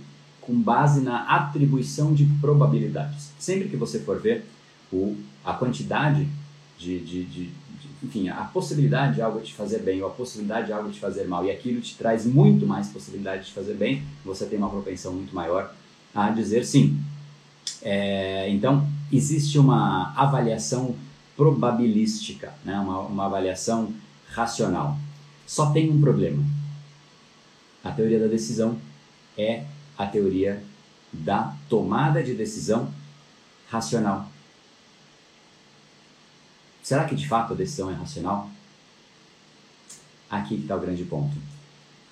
com 0.50 0.60
base 0.60 1.02
na 1.02 1.22
atribuição 1.36 2.12
de 2.12 2.26
probabilidades. 2.42 3.32
Sempre 3.38 3.70
que 3.70 3.78
você 3.78 4.00
for 4.00 4.20
ver 4.20 4.46
o, 4.92 5.16
a 5.46 5.54
quantidade 5.54 6.28
de, 6.76 7.00
de, 7.02 7.24
de, 7.26 7.46
de, 7.46 7.90
enfim, 8.02 8.30
a 8.30 8.46
possibilidade 8.46 9.16
de 9.16 9.22
algo 9.22 9.40
te 9.42 9.54
fazer 9.54 9.84
bem 9.84 10.02
ou 10.02 10.08
a 10.08 10.12
possibilidade 10.12 10.66
de 10.66 10.74
algo 10.74 10.90
te 10.90 11.00
fazer 11.00 11.28
mal 11.28 11.46
e 11.46 11.52
aquilo 11.52 11.80
te 11.82 11.96
traz 11.96 12.26
muito 12.26 12.66
mais 12.66 12.88
possibilidade 12.88 13.46
de 13.46 13.52
fazer 13.52 13.76
bem, 13.76 14.02
você 14.26 14.44
tem 14.48 14.58
uma 14.58 14.72
propensão 14.72 15.14
muito 15.14 15.36
maior 15.36 15.72
a 16.16 16.32
dizer 16.32 16.66
sim. 16.66 17.00
É, 17.84 18.50
então, 18.50 18.88
existe 19.12 19.60
uma 19.60 20.12
avaliação 20.16 20.96
probabilística, 21.38 22.52
né? 22.66 22.80
uma, 22.80 23.02
uma 23.02 23.26
avaliação 23.28 23.94
racional. 24.32 24.98
Só 25.46 25.70
tem 25.70 25.92
um 25.92 26.02
problema. 26.02 26.44
A 27.84 27.92
teoria 27.92 28.20
da 28.20 28.28
decisão 28.28 28.80
é 29.38 29.64
a 30.00 30.08
teoria 30.08 30.64
da 31.12 31.54
tomada 31.68 32.24
de 32.24 32.34
decisão 32.34 32.90
racional. 33.70 34.30
Será 36.82 37.04
que 37.04 37.16
de 37.16 37.28
fato 37.28 37.52
a 37.52 37.56
decisão 37.56 37.92
é 37.92 37.94
racional? 37.94 38.50
Aqui 40.30 40.56
que 40.56 40.62
está 40.62 40.78
o 40.78 40.80
grande 40.80 41.04
ponto. 41.04 41.36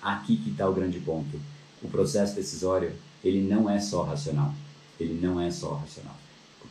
Aqui 0.02 0.36
que 0.36 0.50
está 0.50 0.68
o 0.68 0.74
grande 0.74 1.00
ponto. 1.00 1.40
O 1.82 1.88
processo 1.88 2.34
decisório 2.34 2.92
ele 3.24 3.40
não 3.48 3.70
é 3.70 3.80
só 3.80 4.02
racional. 4.02 4.52
Ele 5.00 5.18
não 5.20 5.40
é 5.40 5.50
só 5.50 5.74
racional. 5.74 6.14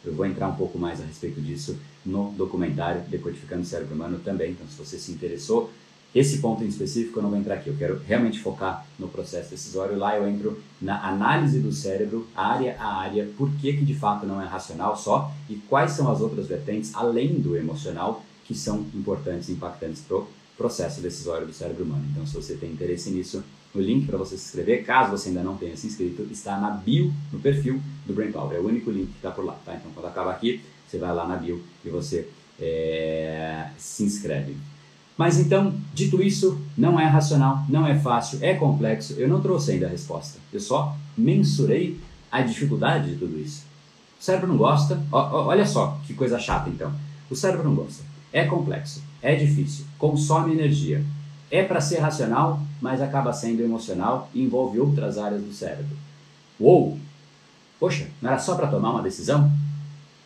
Eu 0.05 0.13
vou 0.13 0.25
entrar 0.25 0.47
um 0.47 0.55
pouco 0.55 0.77
mais 0.77 1.01
a 1.01 1.05
respeito 1.05 1.41
disso 1.41 1.77
no 2.05 2.31
documentário 2.31 3.01
Decodificando 3.09 3.63
o 3.63 3.65
Cérebro 3.65 3.95
Humano 3.95 4.19
também. 4.19 4.51
Então, 4.51 4.67
se 4.67 4.77
você 4.77 4.97
se 4.99 5.11
interessou, 5.11 5.71
esse 6.15 6.39
ponto 6.39 6.63
em 6.63 6.67
específico 6.67 7.19
eu 7.19 7.23
não 7.23 7.29
vou 7.29 7.39
entrar 7.39 7.55
aqui. 7.55 7.69
Eu 7.69 7.75
quero 7.77 8.01
realmente 8.07 8.39
focar 8.39 8.85
no 8.97 9.07
processo 9.07 9.51
decisório. 9.51 9.97
Lá 9.97 10.15
eu 10.15 10.27
entro 10.27 10.61
na 10.81 11.07
análise 11.07 11.59
do 11.59 11.71
cérebro, 11.71 12.27
área 12.35 12.75
a 12.79 12.97
área, 12.97 13.29
por 13.37 13.49
que, 13.55 13.73
que 13.73 13.85
de 13.85 13.93
fato 13.93 14.25
não 14.25 14.41
é 14.41 14.45
racional 14.45 14.95
só 14.95 15.31
e 15.49 15.55
quais 15.55 15.91
são 15.91 16.11
as 16.11 16.21
outras 16.21 16.47
vertentes, 16.47 16.93
além 16.95 17.35
do 17.35 17.55
emocional, 17.55 18.23
que 18.45 18.55
são 18.55 18.85
importantes 18.95 19.49
e 19.49 19.53
impactantes 19.53 20.01
para 20.01 20.17
o 20.17 20.27
processo 20.57 21.01
decisório 21.01 21.45
do 21.45 21.53
cérebro 21.53 21.83
humano. 21.83 22.05
Então, 22.11 22.25
se 22.25 22.33
você 22.33 22.55
tem 22.55 22.71
interesse 22.71 23.11
nisso, 23.11 23.43
o 23.75 23.79
link 23.79 24.07
para 24.07 24.17
você 24.17 24.37
se 24.37 24.45
inscrever, 24.45 24.85
caso 24.85 25.11
você 25.11 25.29
ainda 25.29 25.43
não 25.43 25.55
tenha 25.55 25.77
se 25.77 25.85
inscrito, 25.85 26.23
está 26.31 26.59
na 26.59 26.71
bio, 26.71 27.13
no 27.31 27.39
perfil 27.39 27.79
do 28.05 28.13
Brain 28.13 28.31
Power. 28.31 28.57
É 28.57 28.59
o 28.59 28.65
único 28.65 28.89
link 28.89 29.07
que 29.07 29.17
está 29.17 29.29
por 29.29 29.45
lá, 29.45 29.53
tá? 29.63 29.75
Então, 29.75 29.91
quando 29.93 30.07
acabar 30.07 30.31
aqui, 30.31 30.61
você 30.87 30.97
vai 30.97 31.13
lá 31.13 31.27
na 31.27 31.35
bio 31.35 31.61
e 31.85 31.89
você 31.89 32.27
é, 32.59 33.69
se 33.77 34.03
inscreve. 34.03 34.55
Mas 35.17 35.39
então, 35.39 35.73
dito 35.93 36.21
isso, 36.21 36.61
não 36.77 36.99
é 36.99 37.05
racional, 37.05 37.65
não 37.67 37.87
é 37.87 37.97
fácil, 37.97 38.37
é 38.41 38.53
complexo. 38.53 39.13
Eu 39.17 39.27
não 39.27 39.41
trouxe 39.41 39.71
ainda 39.71 39.87
a 39.87 39.89
resposta. 39.89 40.37
Eu 40.53 40.59
só 40.59 40.95
mensurei 41.17 41.99
a 42.31 42.41
dificuldade 42.41 43.11
de 43.11 43.15
tudo 43.17 43.39
isso. 43.39 43.65
O 44.19 44.23
cérebro 44.23 44.47
não 44.47 44.57
gosta. 44.57 45.01
olha 45.11 45.65
só 45.65 45.99
que 46.05 46.13
coisa 46.13 46.39
chata 46.39 46.69
então. 46.69 46.93
O 47.29 47.35
cérebro 47.35 47.67
não 47.67 47.75
gosta. 47.75 48.03
É 48.31 48.45
complexo, 48.45 49.01
é 49.21 49.35
difícil, 49.35 49.85
consome 49.97 50.53
energia. 50.53 51.03
É 51.49 51.63
para 51.63 51.81
ser 51.81 51.99
racional, 51.99 52.61
mas 52.81 53.01
acaba 53.01 53.33
sendo 53.33 53.63
emocional 53.63 54.29
e 54.33 54.43
envolve 54.43 54.79
outras 54.79 55.17
áreas 55.17 55.41
do 55.41 55.53
cérebro. 55.53 55.97
Uou! 56.59 56.99
Poxa, 57.79 58.07
não 58.21 58.31
era 58.31 58.39
só 58.39 58.55
para 58.55 58.67
tomar 58.67 58.91
uma 58.91 59.01
decisão? 59.01 59.51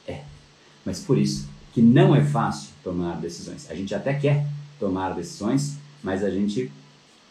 É, 0.07 0.21
mas 0.83 0.99
por 0.99 1.17
isso 1.17 1.47
que 1.73 1.81
não 1.81 2.15
é 2.15 2.23
fácil 2.23 2.69
tomar 2.83 3.17
decisões. 3.17 3.69
A 3.69 3.75
gente 3.75 3.93
até 3.93 4.13
quer 4.13 4.47
tomar 4.81 5.13
decisões, 5.13 5.77
mas 6.03 6.23
a 6.23 6.29
gente 6.31 6.69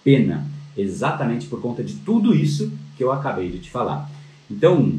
pena 0.05 0.47
exatamente 0.77 1.49
por 1.49 1.61
conta 1.61 1.83
de 1.83 1.95
tudo 1.97 2.35
isso 2.35 2.73
que 2.97 3.03
eu 3.03 3.13
acabei 3.13 3.51
de 3.51 3.59
te 3.59 3.71
falar. 3.71 4.09
Então, 4.49 4.99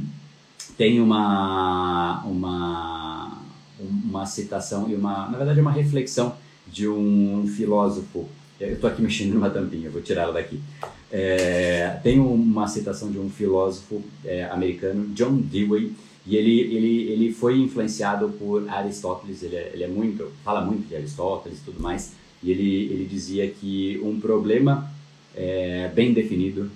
tem 0.77 1.00
uma, 1.00 2.22
uma, 2.25 3.41
uma 3.79 4.25
citação 4.25 4.89
e 4.89 4.96
uma, 4.96 5.29
na 5.29 5.38
verdade, 5.38 5.62
uma 5.62 5.72
reflexão 5.72 6.36
de 6.67 6.88
um 6.88 7.48
filósofo. 7.48 8.27
Eu 8.60 8.74
estou 8.74 8.89
aqui 8.89 9.01
mexendo 9.01 9.34
numa 9.34 9.50
tampinha, 9.50 9.89
vou 9.89 10.01
tirar 10.01 10.24
ela 10.24 10.34
daqui. 10.34 10.60
É, 11.12 12.00
tem 12.03 12.20
uma 12.20 12.67
citação 12.67 13.12
de 13.12 13.17
um 13.17 13.29
filósofo 13.29 14.01
é, 14.24 14.46
americano, 14.46 15.08
John 15.13 15.36
Dewey, 15.38 15.93
e 16.25 16.36
ele, 16.36 16.60
ele, 16.60 17.12
ele 17.12 17.34
foi 17.34 17.58
influenciado 17.60 18.29
por 18.29 18.70
Aristóteles, 18.70 19.41
ele 19.41 19.55
é, 19.55 19.72
ele 19.74 19.84
é 19.84 19.88
muito, 19.88 20.31
fala 20.43 20.62
muito 20.62 20.88
de 20.88 20.96
Aristóteles 20.96 21.58
e 21.58 21.62
tudo 21.62 21.81
mais, 21.81 22.13
e 22.43 22.51
ele, 22.51 22.86
ele 22.86 23.05
dizia 23.05 23.50
que 23.50 24.00
um 24.03 24.19
problema 24.19 24.91
é, 25.36 25.89
bem 25.93 26.13
definido 26.13 26.71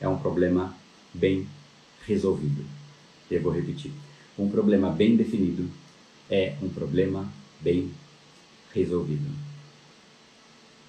é 0.00 0.08
um 0.08 0.18
problema 0.18 0.74
bem 1.12 1.46
resolvido. 2.06 2.64
Eu 3.30 3.40
vou 3.40 3.52
repetir. 3.52 3.90
Um 4.38 4.48
problema 4.48 4.90
bem 4.90 5.16
definido 5.16 5.68
é 6.28 6.54
um 6.60 6.68
problema 6.68 7.30
bem 7.60 7.90
resolvido. 8.74 9.30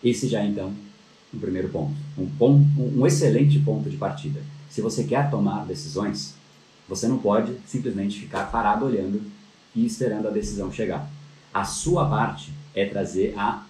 Esse 0.03 0.27
já 0.27 0.41
é, 0.41 0.48
então, 0.48 0.74
um 1.34 1.39
primeiro 1.39 1.70
ponto. 1.70 1.96
Um, 2.17 2.27
ponto, 2.27 2.65
um 2.77 3.05
excelente 3.05 3.60
ponto 3.60 3.89
de 3.89 3.98
partida. 3.98 4.41
Se 4.70 4.82
você 4.82 5.03
quer 5.03 5.29
tomar 5.29 5.65
decisões, 5.65 6.36
você 6.88 7.08
não 7.08 7.17
pode 7.17 7.53
simplesmente 7.65 8.20
ficar 8.20 8.51
parado 8.51 8.86
olhando 8.86 9.22
e 9.75 9.86
esperando 9.86 10.27
a 10.27 10.32
decisão 10.32 10.72
chegar. 10.72 11.10
A 11.53 11.63
sua 11.63 12.10
parte 12.10 12.51
é 12.74 12.86
trazer 12.86 13.34
a 13.38 13.63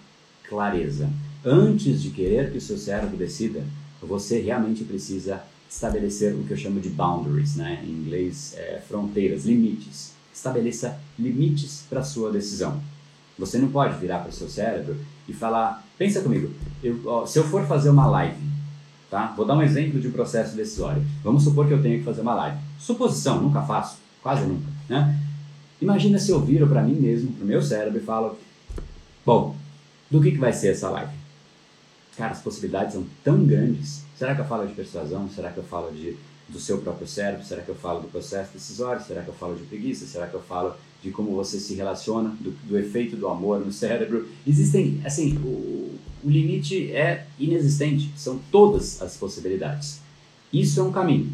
clareza. 0.48 1.08
Antes 1.44 2.02
de 2.02 2.10
querer 2.10 2.50
que 2.50 2.58
o 2.58 2.60
seu 2.60 2.76
cérebro 2.76 3.16
decida, 3.16 3.64
você 4.02 4.40
realmente 4.40 4.84
precisa 4.84 5.42
estabelecer 5.68 6.34
o 6.34 6.44
que 6.44 6.52
eu 6.52 6.56
chamo 6.56 6.80
de 6.80 6.88
boundaries, 6.88 7.56
né? 7.56 7.82
em 7.84 7.90
inglês, 7.90 8.54
é, 8.56 8.80
fronteiras, 8.86 9.44
limites. 9.44 10.12
Estabeleça 10.32 10.98
limites 11.18 11.84
para 11.88 12.00
a 12.00 12.04
sua 12.04 12.30
decisão. 12.30 12.80
Você 13.38 13.58
não 13.58 13.68
pode 13.68 13.98
virar 13.98 14.20
para 14.20 14.30
o 14.30 14.32
seu 14.32 14.48
cérebro 14.48 14.96
e 15.28 15.32
falar, 15.32 15.84
pensa 15.98 16.20
comigo, 16.20 16.50
eu, 16.82 17.00
ó, 17.04 17.26
se 17.26 17.38
eu 17.38 17.44
for 17.44 17.66
fazer 17.66 17.90
uma 17.90 18.06
live, 18.06 18.38
tá? 19.10 19.34
Vou 19.36 19.44
dar 19.44 19.56
um 19.56 19.62
exemplo 19.62 20.00
de 20.00 20.08
um 20.08 20.12
processo 20.12 20.56
decisório. 20.56 21.04
Vamos 21.22 21.44
supor 21.44 21.66
que 21.66 21.72
eu 21.72 21.82
tenho 21.82 21.98
que 21.98 22.04
fazer 22.04 22.22
uma 22.22 22.34
live. 22.34 22.58
Suposição, 22.78 23.42
nunca 23.42 23.62
faço, 23.62 23.98
quase 24.22 24.46
nunca, 24.46 24.66
né? 24.88 25.18
Imagina 25.80 26.18
se 26.18 26.30
eu 26.30 26.40
viro 26.40 26.66
para 26.66 26.82
mim 26.82 26.94
mesmo, 26.94 27.32
para 27.32 27.44
o 27.44 27.46
meu 27.46 27.60
cérebro 27.60 27.98
e 27.98 28.02
falo, 28.02 28.38
bom, 29.24 29.54
do 30.10 30.20
que, 30.20 30.32
que 30.32 30.38
vai 30.38 30.52
ser 30.52 30.68
essa 30.68 30.88
live? 30.90 31.12
Cara, 32.16 32.32
as 32.32 32.40
possibilidades 32.40 32.94
são 32.94 33.04
tão 33.22 33.44
grandes. 33.44 34.02
Será 34.16 34.34
que 34.34 34.40
eu 34.40 34.46
falo 34.46 34.66
de 34.66 34.72
persuasão? 34.72 35.28
Será 35.28 35.50
que 35.50 35.58
eu 35.58 35.64
falo 35.64 35.92
de, 35.92 36.16
do 36.48 36.58
seu 36.58 36.78
próprio 36.78 37.06
cérebro? 37.06 37.44
Será 37.44 37.62
que 37.62 37.68
eu 37.68 37.74
falo 37.74 38.00
do 38.00 38.08
processo 38.08 38.52
decisório? 38.52 39.04
Será 39.04 39.22
que 39.22 39.28
eu 39.28 39.34
falo 39.34 39.56
de 39.56 39.64
preguiça? 39.64 40.06
Será 40.06 40.26
que 40.26 40.34
eu 40.34 40.42
falo 40.42 40.74
de 41.02 41.10
como 41.10 41.32
você 41.32 41.58
se 41.60 41.74
relaciona, 41.74 42.30
do, 42.40 42.52
do 42.66 42.78
efeito 42.78 43.16
do 43.16 43.28
amor 43.28 43.60
no 43.60 43.72
cérebro? 43.72 44.28
Existem, 44.46 45.00
assim, 45.04 45.36
o, 45.38 45.98
o 46.24 46.30
limite 46.30 46.90
é 46.92 47.26
inexistente. 47.38 48.10
São 48.16 48.40
todas 48.50 49.02
as 49.02 49.16
possibilidades. 49.16 50.00
Isso 50.52 50.80
é 50.80 50.82
um 50.82 50.92
caminho. 50.92 51.30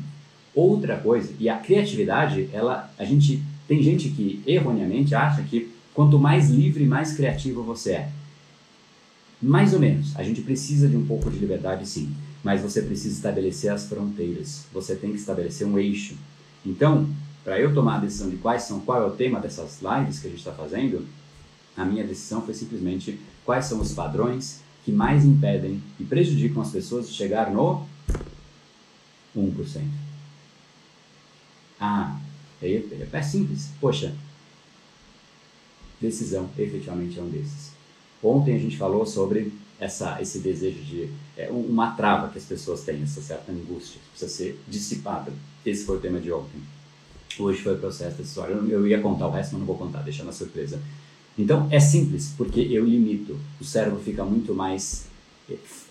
Outra 0.55 0.99
coisa, 0.99 1.33
e 1.39 1.49
a 1.49 1.59
criatividade, 1.59 2.49
ela, 2.53 2.93
a 2.99 3.05
gente 3.05 3.43
tem 3.69 3.83
gente 3.83 4.09
que 4.11 4.43
erroneamente 4.47 5.15
acha 5.15 5.43
que 5.43 5.73
quanto 5.95 6.19
mais 6.19 6.51
livre, 6.51 6.85
mais 6.85 7.13
criativo 7.15 7.63
você 7.63 7.93
é. 7.93 8.09
Mais 9.43 9.75
ou 9.75 9.81
menos. 9.81 10.15
A 10.17 10.23
gente 10.23 10.41
precisa 10.41 10.89
de 10.89 10.97
um 10.97 11.05
pouco 11.05 11.31
de 11.31 11.39
liberdade, 11.39 11.87
sim. 11.87 12.15
Mas 12.45 12.61
você 12.61 12.83
precisa 12.83 13.15
estabelecer 13.15 13.73
as 13.73 13.87
fronteiras. 13.87 14.67
Você 14.73 14.95
tem 14.95 15.11
que 15.11 15.17
estabelecer 15.17 15.67
um 15.67 15.79
eixo. 15.79 16.17
Então, 16.65 17.09
para 17.43 17.59
eu 17.59 17.75
tomar 17.75 17.97
a 17.97 18.01
decisão 18.01 18.31
de 18.31 18.37
quais 18.37 18.63
são, 18.63 18.81
qual 18.81 19.03
é 19.03 19.07
o 19.07 19.11
tema 19.11 19.41
dessas 19.41 19.81
lives 19.83 20.21
que 20.21 20.29
a 20.29 20.31
gente 20.31 20.39
está 20.39 20.53
fazendo, 20.53 21.07
a 21.77 21.85
minha 21.85 22.05
decisão 22.05 22.43
foi 22.43 22.55
simplesmente 22.55 23.19
quais 23.45 23.65
são 23.67 23.81
os 23.81 23.93
padrões 23.93 24.61
que 24.85 24.93
mais 24.93 25.25
impedem 25.25 25.83
e 25.99 26.05
prejudicam 26.05 26.63
as 26.63 26.71
pessoas 26.71 27.09
de 27.09 27.15
chegar 27.15 27.51
no 27.51 27.87
1%. 29.37 29.83
Ah, 31.81 32.21
é, 32.63 32.83
é 33.13 33.23
simples. 33.23 33.71
Poxa, 33.81 34.15
decisão 36.01 36.49
efetivamente 36.57 37.19
é 37.19 37.23
um 37.23 37.29
desses. 37.29 37.72
Ontem 38.23 38.55
a 38.55 38.59
gente 38.59 38.77
falou 38.77 39.05
sobre 39.05 39.53
essa, 39.81 40.21
esse 40.23 40.39
desejo 40.39 40.81
de 40.83 41.11
é, 41.37 41.51
uma 41.51 41.91
trava 41.93 42.29
que 42.29 42.39
as 42.39 42.45
pessoas 42.45 42.83
têm, 42.83 43.03
essa 43.03 43.21
certa 43.21 43.51
angústia 43.51 44.01
que 44.01 44.11
precisa 44.11 44.31
ser 44.31 44.61
dissipada. 44.69 45.33
Esse 45.67 45.85
foi 45.85 45.97
o 45.97 46.01
tema 46.01 46.21
de 46.21 46.33
ontem. 46.33 46.61
Hoje 47.39 47.63
foi 47.63 47.75
o 47.75 47.79
processo 47.79 48.11
dessa 48.11 48.23
história. 48.23 48.53
Eu 48.53 48.87
ia 48.87 49.01
contar 49.01 49.27
o 49.27 49.31
resto, 49.31 49.53
mas 49.53 49.61
não 49.61 49.67
vou 49.67 49.77
contar, 49.77 50.03
deixando 50.03 50.29
a 50.29 50.33
surpresa. 50.33 50.81
Então 51.37 51.67
é 51.71 51.81
simples, 51.81 52.33
porque 52.37 52.61
eu 52.61 52.85
limito. 52.85 53.39
O 53.61 53.65
cérebro 53.65 53.99
fica 54.01 54.25
muito 54.25 54.55
mais. 54.55 55.07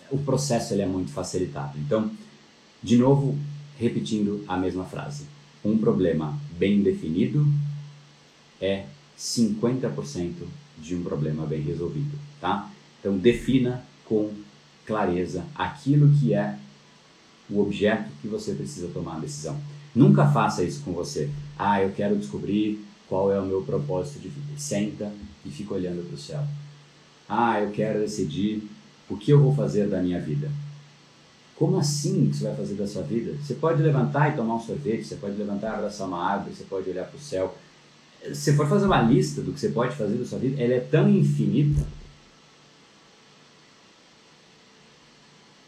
O 0.09 0.17
processo 0.19 0.73
ele 0.73 0.83
é 0.83 0.87
muito 0.87 1.11
facilitado. 1.11 1.77
Então, 1.79 2.11
de 2.81 2.97
novo, 2.97 3.37
repetindo 3.77 4.43
a 4.47 4.55
mesma 4.55 4.85
frase: 4.85 5.25
um 5.65 5.77
problema 5.77 6.39
bem 6.57 6.81
definido 6.81 7.45
é 8.61 8.85
50% 9.17 10.33
de 10.77 10.95
um 10.95 11.03
problema 11.03 11.45
bem 11.45 11.61
resolvido, 11.61 12.17
tá? 12.41 12.69
Então 12.99 13.17
defina 13.17 13.83
com 14.05 14.31
clareza 14.85 15.45
aquilo 15.55 16.11
que 16.19 16.33
é 16.33 16.57
o 17.49 17.61
objeto 17.61 18.09
que 18.21 18.27
você 18.27 18.53
precisa 18.53 18.87
tomar 18.89 19.17
a 19.17 19.19
decisão. 19.19 19.57
Nunca 19.95 20.27
faça 20.27 20.63
isso 20.63 20.83
com 20.83 20.91
você. 20.91 21.29
Ah, 21.57 21.81
eu 21.81 21.91
quero 21.91 22.17
descobrir 22.17 22.83
qual 23.07 23.31
é 23.31 23.39
o 23.39 23.45
meu 23.45 23.61
propósito 23.61 24.19
de 24.19 24.29
vida. 24.29 24.53
Senta 24.57 25.11
e 25.45 25.49
fica 25.49 25.73
olhando 25.73 26.05
para 26.07 26.15
o 26.15 26.19
céu. 26.19 26.43
Ah, 27.29 27.61
eu 27.61 27.71
quero 27.71 27.99
decidir 27.99 28.63
o 29.09 29.15
que 29.15 29.31
eu 29.31 29.41
vou 29.41 29.53
fazer 29.53 29.87
da 29.87 30.01
minha 30.01 30.19
vida. 30.19 30.49
Como 31.55 31.77
assim 31.77 32.29
que 32.29 32.37
você 32.37 32.45
vai 32.45 32.55
fazer 32.55 32.73
da 32.73 32.87
sua 32.87 33.03
vida? 33.03 33.33
Você 33.41 33.53
pode 33.53 33.83
levantar 33.83 34.33
e 34.33 34.35
tomar 34.35 34.55
um 34.55 34.59
sorvete, 34.59 35.03
você 35.03 35.15
pode 35.15 35.35
levantar 35.35 35.73
e 35.73 35.75
abraçar 35.75 36.07
uma 36.07 36.25
árvore, 36.25 36.55
você 36.55 36.63
pode 36.63 36.89
olhar 36.89 37.05
para 37.05 37.17
o 37.17 37.21
céu, 37.21 37.55
se 38.33 38.53
for 38.53 38.67
fazer 38.67 38.85
uma 38.85 39.01
lista 39.01 39.41
do 39.41 39.51
que 39.51 39.59
você 39.59 39.69
pode 39.69 39.95
fazer 39.95 40.15
da 40.15 40.25
sua 40.25 40.39
vida, 40.39 40.61
ela 40.61 40.73
é 40.73 40.79
tão 40.79 41.09
infinita 41.09 41.85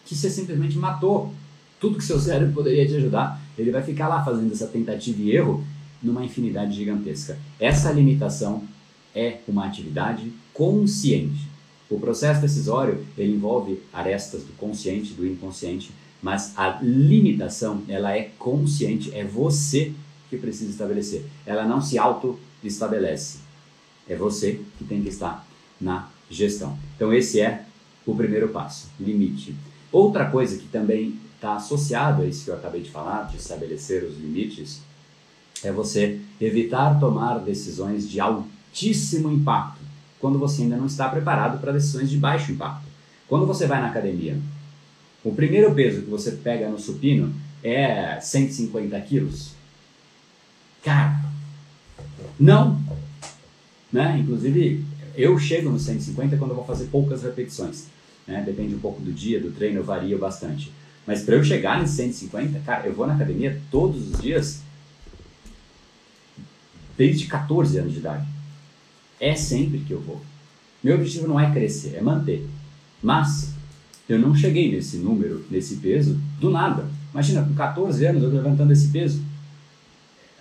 que 0.05 0.15
você 0.15 0.29
simplesmente 0.29 0.77
matou 0.77 1.33
tudo 1.79 1.97
que 1.97 2.03
seu 2.03 2.19
cérebro 2.19 2.53
poderia 2.53 2.87
te 2.87 2.95
ajudar. 2.95 3.41
Ele 3.57 3.71
vai 3.71 3.83
ficar 3.83 4.07
lá 4.07 4.23
fazendo 4.23 4.51
essa 4.51 4.67
tentativa 4.67 5.21
e 5.21 5.35
erro 5.35 5.65
numa 6.01 6.23
infinidade 6.23 6.75
gigantesca. 6.75 7.37
Essa 7.59 7.91
limitação 7.91 8.63
é 9.15 9.39
uma 9.47 9.65
atividade 9.65 10.31
consciente. 10.53 11.47
O 11.89 11.99
processo 11.99 12.41
decisório 12.41 13.05
ele 13.17 13.33
envolve 13.35 13.81
arestas 13.91 14.43
do 14.43 14.53
consciente 14.53 15.13
do 15.13 15.27
inconsciente, 15.27 15.91
mas 16.21 16.57
a 16.57 16.79
limitação 16.81 17.83
ela 17.87 18.15
é 18.15 18.31
consciente, 18.39 19.13
é 19.13 19.23
você 19.23 19.91
que 20.29 20.37
precisa 20.37 20.71
estabelecer. 20.71 21.25
Ela 21.45 21.67
não 21.67 21.81
se 21.81 21.97
auto-estabelece. 21.97 23.39
É 24.07 24.15
você 24.15 24.59
que 24.77 24.83
tem 24.83 25.01
que 25.01 25.09
estar 25.09 25.45
na 25.79 26.09
gestão. 26.29 26.77
Então, 26.95 27.13
esse 27.13 27.39
é 27.39 27.65
o 28.05 28.15
primeiro 28.15 28.49
passo: 28.49 28.87
limite. 28.99 29.55
Outra 29.93 30.25
coisa 30.25 30.57
que 30.57 30.67
também 30.67 31.19
está 31.35 31.55
associado 31.55 32.23
a 32.23 32.25
isso 32.25 32.45
que 32.45 32.49
eu 32.49 32.55
acabei 32.55 32.81
de 32.81 32.89
falar, 32.89 33.27
de 33.27 33.37
estabelecer 33.37 34.03
os 34.03 34.17
limites, 34.17 34.81
é 35.63 35.71
você 35.71 36.19
evitar 36.41 36.99
tomar 36.99 37.37
decisões 37.37 38.09
de 38.09 38.19
altíssimo 38.19 39.31
impacto 39.31 39.79
quando 40.19 40.39
você 40.39 40.63
ainda 40.63 40.77
não 40.77 40.87
está 40.87 41.07
preparado 41.07 41.59
para 41.59 41.71
decisões 41.71 42.09
de 42.09 42.17
baixo 42.17 42.51
impacto. 42.51 42.87
Quando 43.27 43.45
você 43.45 43.67
vai 43.67 43.81
na 43.81 43.89
academia, 43.89 44.35
o 45.23 45.31
primeiro 45.31 45.75
peso 45.75 46.01
que 46.01 46.09
você 46.09 46.31
pega 46.31 46.67
no 46.69 46.79
supino 46.79 47.31
é 47.63 48.19
150 48.19 48.99
quilos. 49.01 49.51
Cara, 50.83 51.23
não. 52.39 52.81
Né? 53.91 54.17
Inclusive, 54.19 54.83
eu 55.15 55.37
chego 55.37 55.69
no 55.69 55.77
150 55.77 56.35
quando 56.37 56.51
eu 56.51 56.55
vou 56.55 56.65
fazer 56.65 56.85
poucas 56.85 57.21
repetições. 57.21 57.85
Né? 58.27 58.43
Depende 58.45 58.75
um 58.75 58.79
pouco 58.79 59.01
do 59.01 59.11
dia, 59.11 59.39
do 59.39 59.51
treino, 59.51 59.83
varia 59.83 60.17
bastante. 60.17 60.71
Mas 61.05 61.23
para 61.23 61.35
eu 61.35 61.43
chegar 61.43 61.81
em 61.81 61.87
150, 61.87 62.59
cara, 62.59 62.87
eu 62.87 62.93
vou 62.93 63.05
na 63.05 63.15
academia 63.15 63.61
todos 63.69 64.09
os 64.09 64.21
dias 64.21 64.61
desde 66.97 67.25
14 67.25 67.77
anos 67.77 67.93
de 67.93 67.99
idade. 67.99 68.25
É 69.19 69.35
sempre 69.35 69.79
que 69.79 69.91
eu 69.91 69.99
vou. 69.99 70.21
Meu 70.83 70.95
objetivo 70.95 71.27
não 71.27 71.39
é 71.39 71.51
crescer, 71.51 71.95
é 71.95 72.01
manter. 72.01 72.47
Mas 73.01 73.53
eu 74.07 74.19
não 74.19 74.35
cheguei 74.35 74.71
nesse 74.71 74.97
número, 74.97 75.45
nesse 75.49 75.77
peso, 75.77 76.19
do 76.39 76.49
nada. 76.49 76.87
Imagina, 77.11 77.43
com 77.43 77.53
14 77.53 78.05
anos 78.05 78.23
eu 78.23 78.29
levantando 78.29 78.71
esse 78.71 78.89
peso. 78.89 79.23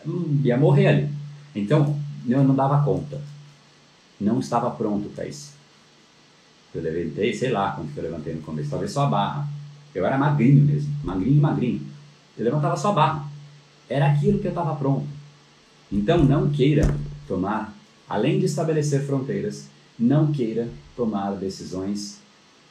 Hum, 0.06 0.40
ia 0.44 0.56
morrer 0.56 0.86
ali. 0.88 1.08
Então, 1.54 1.98
eu 2.28 2.42
não 2.42 2.54
dava 2.54 2.84
conta. 2.84 3.20
Não 4.20 4.40
estava 4.40 4.70
pronto 4.70 5.08
para 5.10 5.26
isso. 5.26 5.52
Eu 6.74 6.82
levantei, 6.82 7.34
sei 7.34 7.50
lá 7.50 7.72
quanto 7.72 7.92
que 7.92 7.98
eu 7.98 8.04
levantei 8.04 8.34
no 8.34 8.42
começo, 8.42 8.70
talvez 8.70 8.90
só 8.90 9.06
a 9.06 9.10
barra. 9.10 9.48
Eu 9.94 10.06
era 10.06 10.16
magrinho 10.16 10.62
mesmo, 10.62 10.94
magrinho, 11.04 11.40
magrinho. 11.40 11.86
Eu 12.36 12.44
levantava 12.44 12.76
só 12.76 12.90
a 12.90 12.94
barra. 12.94 13.28
Era 13.88 14.10
aquilo 14.10 14.38
que 14.38 14.46
eu 14.46 14.50
estava 14.50 14.74
pronto. 14.76 15.06
Então, 15.90 16.24
não 16.24 16.50
queira 16.50 16.96
tomar, 17.28 17.76
além 18.08 18.38
de 18.38 18.46
estabelecer 18.46 19.04
fronteiras, 19.04 19.68
não 19.98 20.32
queira 20.32 20.68
tomar 20.96 21.32
decisões 21.32 22.20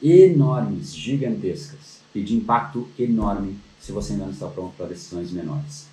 enormes, 0.02 0.94
gigantescas 0.94 2.00
e 2.12 2.20
de 2.22 2.34
impacto 2.34 2.88
enorme 2.98 3.56
se 3.80 3.92
você 3.92 4.12
ainda 4.12 4.24
não 4.24 4.32
está 4.32 4.48
pronto 4.48 4.74
para 4.76 4.86
decisões 4.86 5.30
menores. 5.30 5.86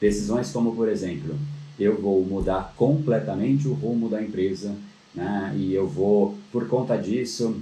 Decisões 0.00 0.52
como, 0.52 0.76
por 0.76 0.88
exemplo, 0.88 1.36
eu 1.78 2.00
vou 2.00 2.24
mudar 2.24 2.72
completamente 2.76 3.66
o 3.66 3.74
rumo 3.74 4.08
da 4.08 4.22
empresa 4.22 4.74
né, 5.14 5.54
e 5.56 5.74
eu 5.74 5.86
vou, 5.86 6.36
por 6.52 6.68
conta 6.68 6.96
disso, 6.96 7.60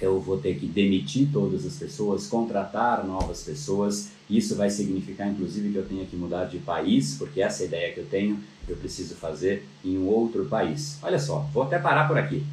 eu 0.00 0.20
vou 0.20 0.38
ter 0.38 0.58
que 0.58 0.66
demitir 0.66 1.28
todas 1.32 1.64
as 1.64 1.76
pessoas, 1.76 2.26
contratar 2.26 3.06
novas 3.06 3.42
pessoas. 3.42 4.10
Isso 4.28 4.56
vai 4.56 4.70
significar, 4.70 5.28
inclusive, 5.28 5.70
que 5.70 5.78
eu 5.78 5.86
tenha 5.86 6.04
que 6.04 6.16
mudar 6.16 6.44
de 6.46 6.58
país, 6.58 7.16
porque 7.18 7.40
essa 7.40 7.62
é 7.62 7.66
ideia 7.66 7.92
que 7.92 8.00
eu 8.00 8.06
tenho, 8.06 8.38
eu 8.68 8.76
preciso 8.76 9.14
fazer 9.14 9.66
em 9.84 9.98
um 9.98 10.06
outro 10.06 10.46
país. 10.46 10.98
Olha 11.02 11.18
só, 11.18 11.48
vou 11.52 11.62
até 11.62 11.78
parar 11.78 12.08
por 12.08 12.18
aqui. 12.18 12.44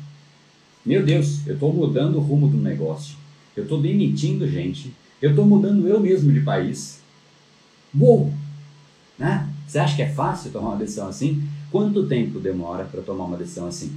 Meu 0.85 1.03
Deus, 1.03 1.45
eu 1.45 1.53
estou 1.53 1.73
mudando 1.73 2.15
o 2.15 2.21
rumo 2.21 2.47
do 2.47 2.57
negócio, 2.57 3.15
eu 3.55 3.63
estou 3.63 3.79
demitindo 3.81 4.47
gente, 4.47 4.93
eu 5.21 5.31
estou 5.31 5.45
mudando 5.45 5.87
eu 5.87 5.99
mesmo 5.99 6.31
de 6.33 6.41
país. 6.41 6.99
Uou! 7.97 8.33
Né? 9.17 9.47
Você 9.67 9.77
acha 9.77 9.95
que 9.95 10.01
é 10.01 10.09
fácil 10.09 10.51
tomar 10.51 10.69
uma 10.69 10.77
decisão 10.77 11.07
assim? 11.07 11.47
Quanto 11.69 12.07
tempo 12.07 12.39
demora 12.39 12.83
para 12.85 13.01
tomar 13.01 13.25
uma 13.25 13.37
decisão 13.37 13.67
assim? 13.67 13.95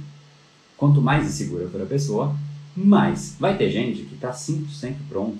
Quanto 0.77 1.01
mais 1.01 1.25
insegura 1.25 1.69
for 1.69 1.81
a 1.81 1.85
pessoa, 1.85 2.35
mais 2.75 3.35
vai 3.39 3.57
ter 3.57 3.71
gente 3.71 4.03
que 4.03 4.15
está 4.15 4.31
100% 4.31 4.95
pronto. 5.07 5.39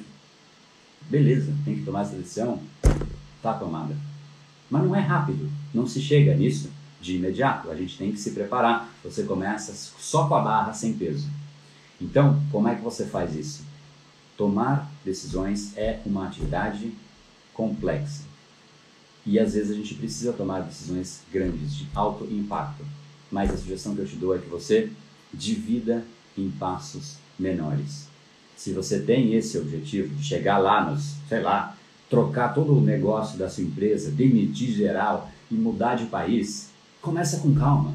Beleza, 1.09 1.53
tem 1.63 1.75
que 1.75 1.83
tomar 1.83 2.01
essa 2.01 2.15
decisão? 2.15 2.59
Está 3.37 3.53
tomada. 3.53 3.95
Mas 4.69 4.83
não 4.83 4.95
é 4.95 4.99
rápido, 4.99 5.49
não 5.73 5.85
se 5.85 6.01
chega 6.01 6.33
nisso 6.33 6.71
de 7.01 7.17
imediato. 7.17 7.69
A 7.69 7.75
gente 7.75 7.97
tem 7.97 8.11
que 8.11 8.17
se 8.17 8.31
preparar. 8.31 8.89
Você 9.03 9.23
começa 9.23 9.73
só 9.99 10.27
com 10.27 10.35
a 10.35 10.41
barra 10.41 10.73
sem 10.73 10.93
peso. 10.93 11.27
Então, 12.01 12.41
como 12.51 12.67
é 12.67 12.75
que 12.75 12.81
você 12.81 13.05
faz 13.05 13.35
isso? 13.35 13.63
Tomar 14.35 14.91
decisões 15.03 15.77
é 15.77 15.99
uma 16.05 16.27
atividade 16.27 16.91
complexa. 17.53 18.23
E 19.25 19.39
às 19.39 19.53
vezes 19.53 19.71
a 19.71 19.75
gente 19.75 19.95
precisa 19.95 20.33
tomar 20.33 20.61
decisões 20.61 21.21
grandes, 21.31 21.75
de 21.75 21.87
alto 21.95 22.25
impacto. 22.25 22.85
Mas 23.31 23.51
a 23.51 23.57
sugestão 23.57 23.95
que 23.95 24.01
eu 24.01 24.07
te 24.07 24.15
dou 24.15 24.35
é 24.35 24.39
que 24.39 24.49
você 24.49 24.91
divida 25.37 26.03
em 26.37 26.49
passos 26.49 27.17
menores. 27.37 28.07
Se 28.55 28.71
você 28.71 28.99
tem 28.99 29.33
esse 29.33 29.57
objetivo 29.57 30.15
de 30.15 30.23
chegar 30.23 30.57
lá 30.57 30.89
nos, 30.89 31.15
sei 31.27 31.41
lá, 31.41 31.75
trocar 32.09 32.53
todo 32.53 32.77
o 32.77 32.81
negócio 32.81 33.37
da 33.37 33.49
sua 33.49 33.63
empresa, 33.63 34.11
demitir 34.11 34.71
geral 34.71 35.29
e 35.51 35.55
mudar 35.55 35.95
de 35.95 36.05
país, 36.05 36.69
começa 37.01 37.39
com 37.39 37.53
calma. 37.53 37.93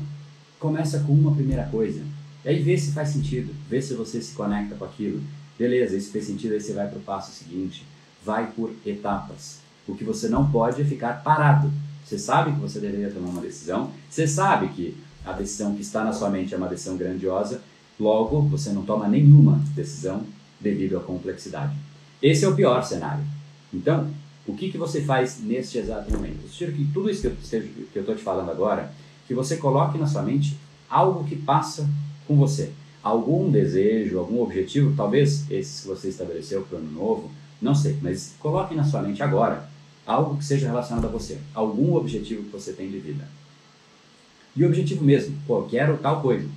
Começa 0.59 1.01
com 1.01 1.13
uma 1.13 1.35
primeira 1.35 1.65
coisa. 1.65 2.03
E 2.45 2.49
aí 2.49 2.63
vê 2.63 2.77
se 2.77 2.93
faz 2.93 3.11
sentido, 3.11 3.55
vê 3.69 3.81
se 3.81 3.95
você 3.95 4.21
se 4.21 4.35
conecta 4.35 4.75
com 4.75 4.85
aquilo. 4.85 5.23
Beleza, 5.59 5.97
isso 5.97 6.11
fez 6.11 6.27
sentido, 6.27 6.53
aí 6.53 6.61
você 6.61 6.73
vai 6.73 6.89
para 6.89 6.99
o 6.99 7.03
passo 7.03 7.33
seguinte. 7.33 7.85
Vai 8.25 8.51
por 8.53 8.73
etapas. 8.85 9.61
O 9.89 9.95
que 9.95 10.05
você 10.05 10.29
não 10.29 10.51
pode 10.51 10.83
é 10.83 10.85
ficar 10.85 11.23
parado. 11.23 11.73
Você 12.05 12.19
sabe 12.19 12.53
que 12.53 12.61
você 12.61 12.81
deveria 12.81 13.11
tomar 13.11 13.29
uma 13.29 13.41
decisão, 13.41 13.93
você 14.09 14.27
sabe 14.27 14.69
que 14.69 14.97
a 15.25 15.33
decisão 15.33 15.75
que 15.75 15.83
está 15.83 16.05
na 16.05 16.13
sua 16.13 16.31
mente 16.31 16.55
é 16.55 16.57
uma 16.57 16.69
decisão 16.69 16.97
grandiosa, 16.97 17.61
logo 17.99 18.43
você 18.43 18.71
não 18.71 18.83
toma 18.83 19.09
nenhuma 19.09 19.63
decisão 19.75 20.23
devido 20.61 20.97
à 20.97 21.01
complexidade. 21.01 21.75
Esse 22.23 22.45
é 22.45 22.49
o 22.49 22.55
pior 22.55 22.83
cenário. 22.83 23.25
Então, 23.73 24.11
o 24.47 24.55
que, 24.55 24.71
que 24.71 24.79
você 24.79 25.03
faz 25.03 25.41
neste 25.41 25.79
exato 25.79 26.11
momento? 26.11 26.41
Eu 26.43 26.49
sugiro 26.49 26.73
que 26.73 26.85
tudo 26.93 27.11
isso 27.11 27.23
que 27.23 27.97
eu 27.97 28.01
estou 28.01 28.15
te 28.15 28.23
falando 28.23 28.51
agora, 28.51 28.93
que 29.27 29.35
você 29.35 29.57
coloque 29.57 29.97
na 29.97 30.07
sua 30.07 30.23
mente 30.23 30.57
algo 30.89 31.25
que 31.25 31.37
passa 31.37 31.89
com 32.27 32.37
você. 32.37 32.73
Algum 33.03 33.51
desejo, 33.51 34.19
algum 34.19 34.43
objetivo, 34.43 34.95
talvez 34.97 35.51
esse 35.51 35.83
que 35.83 35.89
você 35.89 36.09
estabeleceu 36.09 36.63
para 36.63 36.77
o 36.77 36.81
ano 36.81 36.93
novo, 36.93 37.31
não 37.63 37.75
sei, 37.75 37.97
mas 38.03 38.35
coloque 38.41 38.75
na 38.75 38.85
sua 38.85 39.03
mente 39.03 39.23
agora 39.23 39.69
algo 40.07 40.37
que 40.37 40.45
seja 40.45 40.67
relacionado 40.67 41.05
a 41.05 41.09
você, 41.09 41.39
algum 41.55 41.95
objetivo 41.95 42.43
que 42.43 42.51
você 42.51 42.73
tem 42.73 42.91
de 42.91 42.99
vida. 42.99 43.27
E 44.57 44.65
o 44.65 44.67
objetivo 44.67 45.05
mesmo, 45.05 45.37
pô, 45.47 45.63
quero 45.63 45.99
tal 45.99 46.21
coisa. 46.21 46.49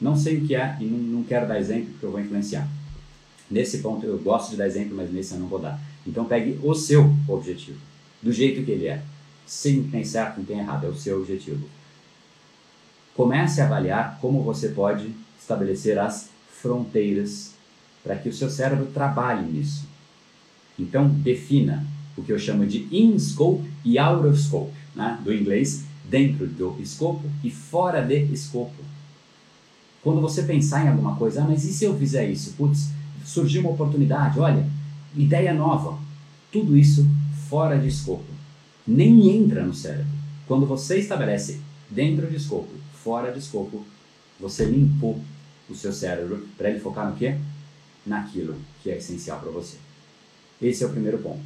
Não 0.00 0.16
sei 0.16 0.38
o 0.38 0.46
que 0.46 0.54
é 0.54 0.76
e 0.80 0.84
não, 0.84 0.98
não 0.98 1.24
quero 1.24 1.46
dar 1.46 1.58
exemplo 1.58 1.90
porque 1.90 2.06
eu 2.06 2.10
vou 2.10 2.20
influenciar. 2.20 2.68
Nesse 3.50 3.78
ponto 3.78 4.04
eu 4.06 4.18
gosto 4.18 4.50
de 4.50 4.56
dar 4.56 4.66
exemplo, 4.66 4.96
mas 4.96 5.10
nesse 5.12 5.34
eu 5.34 5.40
não 5.40 5.46
vou 5.46 5.58
dar. 5.58 5.80
Então 6.06 6.24
pegue 6.24 6.58
o 6.62 6.74
seu 6.74 7.12
objetivo, 7.26 7.78
do 8.22 8.32
jeito 8.32 8.64
que 8.64 8.70
ele 8.70 8.86
é. 8.86 9.02
Sem 9.46 9.82
tem 9.84 10.04
certo, 10.04 10.38
não 10.38 10.44
tem 10.44 10.58
errado, 10.58 10.86
é 10.86 10.88
o 10.88 10.94
seu 10.94 11.20
objetivo. 11.20 11.66
Comece 13.14 13.60
a 13.60 13.64
avaliar 13.64 14.18
como 14.20 14.42
você 14.42 14.68
pode 14.68 15.10
estabelecer 15.40 15.98
as 15.98 16.28
fronteiras 16.60 17.52
para 18.04 18.16
que 18.16 18.28
o 18.28 18.32
seu 18.32 18.50
cérebro 18.50 18.86
trabalhe 18.86 19.50
nisso. 19.50 19.86
Então 20.78 21.08
defina 21.08 21.84
o 22.16 22.22
que 22.22 22.32
eu 22.32 22.38
chamo 22.38 22.66
de 22.66 22.86
in-scope 22.92 23.68
e 23.84 23.98
out-of-scope, 23.98 24.72
né? 24.94 25.18
do 25.24 25.32
inglês, 25.32 25.84
dentro 26.08 26.46
do 26.46 26.76
escopo 26.80 27.22
e 27.44 27.50
fora 27.50 28.00
de 28.00 28.32
escopo. 28.32 28.82
Quando 30.02 30.20
você 30.20 30.42
pensar 30.42 30.84
em 30.84 30.88
alguma 30.88 31.16
coisa, 31.16 31.42
ah, 31.42 31.46
mas 31.46 31.64
e 31.64 31.72
se 31.72 31.84
eu 31.84 31.96
fizer 31.98 32.28
isso? 32.28 32.54
Putz, 32.54 32.90
surgiu 33.24 33.60
uma 33.62 33.70
oportunidade, 33.70 34.40
olha, 34.40 34.66
ideia 35.16 35.52
nova. 35.52 35.98
Tudo 36.50 36.76
isso 36.76 37.06
fora 37.48 37.78
de 37.78 37.88
escopo. 37.88 38.24
Nem 38.86 39.36
entra 39.36 39.64
no 39.64 39.74
cérebro. 39.74 40.06
Quando 40.46 40.66
você 40.66 40.98
estabelece 40.98 41.60
dentro 41.90 42.26
de 42.28 42.36
escopo, 42.36 42.70
fora 43.04 43.30
de 43.30 43.38
escopo, 43.38 43.84
você 44.40 44.64
limpou 44.64 45.20
o 45.68 45.74
seu 45.74 45.92
cérebro 45.92 46.46
para 46.56 46.70
ele 46.70 46.80
focar 46.80 47.10
no 47.10 47.16
quê? 47.16 47.36
Naquilo 48.06 48.56
que 48.82 48.90
é 48.90 48.96
essencial 48.96 49.40
para 49.40 49.50
você. 49.50 49.76
Esse 50.60 50.82
é 50.82 50.86
o 50.86 50.90
primeiro 50.90 51.18
ponto. 51.18 51.42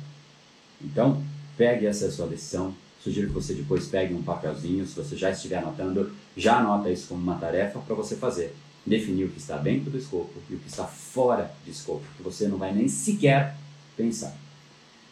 Então, 0.81 1.23
pegue 1.57 1.87
essa 1.87 2.11
sua 2.11 2.27
decisão. 2.27 2.75
Sugiro 3.03 3.29
que 3.29 3.35
você 3.35 3.55
depois 3.55 3.89
pegue 3.89 4.15
um 4.15 4.23
papelzinho, 4.23 4.87
se 4.87 4.95
você 4.95 5.17
já 5.17 5.31
estiver 5.31 5.57
anotando, 5.57 6.13
já 6.37 6.59
anota 6.59 6.91
isso 6.91 7.09
como 7.09 7.21
uma 7.21 7.35
tarefa 7.35 7.81
para 7.81 7.97
você 7.97 8.15
fazer. 8.15 8.55
Definir 8.87 9.25
o 9.25 9.29
que 9.29 9.39
está 9.39 9.57
dentro 9.57 9.91
do 9.91 9.99
escopo 9.99 10.33
e 10.49 10.55
o 10.55 10.59
que 10.59 10.69
está 10.69 10.85
fora 10.85 11.53
de 11.65 11.71
escopo, 11.71 12.03
que 12.17 12.23
você 12.23 12.47
não 12.47 12.59
vai 12.59 12.73
nem 12.73 12.89
sequer 12.89 13.57
pensar. 13.97 14.37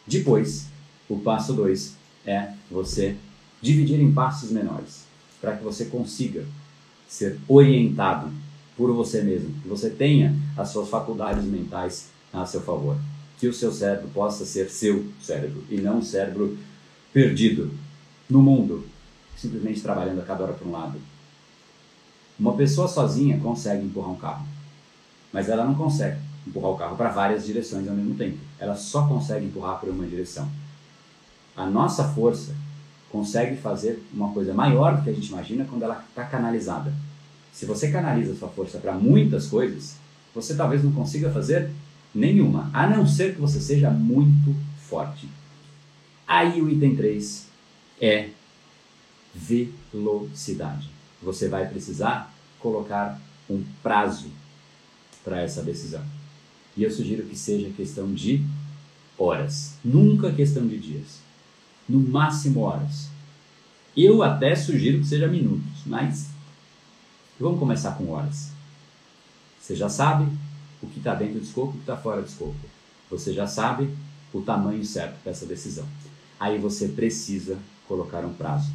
Depois, 0.07 0.67
o 1.09 1.19
passo 1.19 1.53
2 1.53 1.95
é 2.25 2.53
você 2.69 3.15
dividir 3.61 3.99
em 3.99 4.11
passos 4.11 4.51
menores, 4.51 5.03
para 5.41 5.57
que 5.57 5.63
você 5.63 5.85
consiga 5.85 6.45
ser 7.07 7.37
orientado 7.47 8.31
por 8.77 8.91
você 8.93 9.21
mesmo, 9.21 9.53
que 9.61 9.67
você 9.67 9.89
tenha 9.89 10.33
as 10.57 10.69
suas 10.69 10.89
faculdades 10.89 11.43
mentais 11.43 12.07
a 12.31 12.45
seu 12.45 12.61
favor, 12.61 12.97
que 13.37 13.47
o 13.47 13.53
seu 13.53 13.71
cérebro 13.71 14.07
possa 14.13 14.45
ser 14.45 14.69
seu 14.69 15.05
cérebro 15.21 15.63
e 15.69 15.77
não 15.81 15.97
um 15.97 16.01
cérebro 16.01 16.57
perdido 17.13 17.71
no 18.29 18.41
mundo, 18.41 18.85
simplesmente 19.35 19.81
trabalhando 19.81 20.19
a 20.19 20.23
cada 20.23 20.43
hora 20.43 20.53
para 20.53 20.67
um 20.67 20.71
lado. 20.71 20.99
Uma 22.39 22.53
pessoa 22.53 22.87
sozinha 22.87 23.39
consegue 23.39 23.85
empurrar 23.85 24.11
um 24.11 24.15
carro, 24.15 24.47
mas 25.31 25.49
ela 25.49 25.65
não 25.65 25.75
consegue 25.75 26.19
empurrar 26.47 26.71
o 26.71 26.77
carro 26.77 26.95
para 26.95 27.09
várias 27.09 27.45
direções 27.45 27.87
ao 27.87 27.95
mesmo 27.95 28.15
tempo. 28.15 28.37
Ela 28.57 28.75
só 28.75 29.07
consegue 29.07 29.45
empurrar 29.45 29.79
para 29.79 29.91
uma 29.91 30.05
direção. 30.05 30.49
A 31.55 31.65
nossa 31.65 32.03
força 32.09 32.55
consegue 33.11 33.57
fazer 33.57 34.01
uma 34.13 34.31
coisa 34.31 34.53
maior 34.53 34.97
do 34.97 35.03
que 35.03 35.09
a 35.09 35.13
gente 35.13 35.27
imagina 35.27 35.65
quando 35.65 35.83
ela 35.83 36.03
está 36.09 36.23
canalizada. 36.23 36.93
Se 37.51 37.65
você 37.65 37.91
canaliza 37.91 38.35
sua 38.35 38.47
força 38.47 38.77
para 38.77 38.93
muitas 38.93 39.47
coisas, 39.47 39.97
você 40.33 40.55
talvez 40.55 40.83
não 40.83 40.93
consiga 40.93 41.29
fazer 41.29 41.69
nenhuma, 42.15 42.69
a 42.73 42.87
não 42.87 43.05
ser 43.05 43.35
que 43.35 43.41
você 43.41 43.59
seja 43.59 43.89
muito 43.89 44.55
forte. 44.87 45.27
Aí 46.33 46.61
o 46.61 46.69
item 46.69 46.95
3 46.95 47.45
é 47.99 48.29
velocidade. 49.35 50.89
Você 51.21 51.49
vai 51.49 51.67
precisar 51.67 52.33
colocar 52.57 53.19
um 53.49 53.61
prazo 53.83 54.29
para 55.25 55.41
essa 55.41 55.61
decisão. 55.61 56.01
E 56.77 56.83
eu 56.83 56.89
sugiro 56.89 57.23
que 57.23 57.37
seja 57.37 57.69
questão 57.71 58.13
de 58.13 58.45
horas, 59.17 59.73
nunca 59.83 60.31
questão 60.31 60.65
de 60.65 60.79
dias. 60.79 61.19
No 61.87 61.99
máximo 61.99 62.61
horas. 62.61 63.09
Eu 63.95 64.23
até 64.23 64.55
sugiro 64.55 64.99
que 64.99 65.07
seja 65.07 65.27
minutos, 65.27 65.81
mas 65.85 66.29
vamos 67.37 67.59
começar 67.59 67.97
com 67.97 68.09
horas. 68.09 68.51
Você 69.59 69.75
já 69.75 69.89
sabe 69.89 70.31
o 70.81 70.87
que 70.87 70.99
está 70.99 71.13
dentro 71.13 71.39
do 71.39 71.43
escopo 71.43 71.71
e 71.71 71.71
o 71.71 71.73
que 71.73 71.79
está 71.79 71.97
fora 71.97 72.21
do 72.21 72.27
escopo. 72.29 72.55
Você 73.09 73.33
já 73.33 73.47
sabe 73.47 73.93
o 74.33 74.41
tamanho 74.41 74.85
certo 74.85 75.21
dessa 75.25 75.45
decisão. 75.45 75.85
Aí 76.41 76.57
você 76.57 76.87
precisa 76.87 77.59
colocar 77.87 78.25
um 78.25 78.33
prazo. 78.33 78.71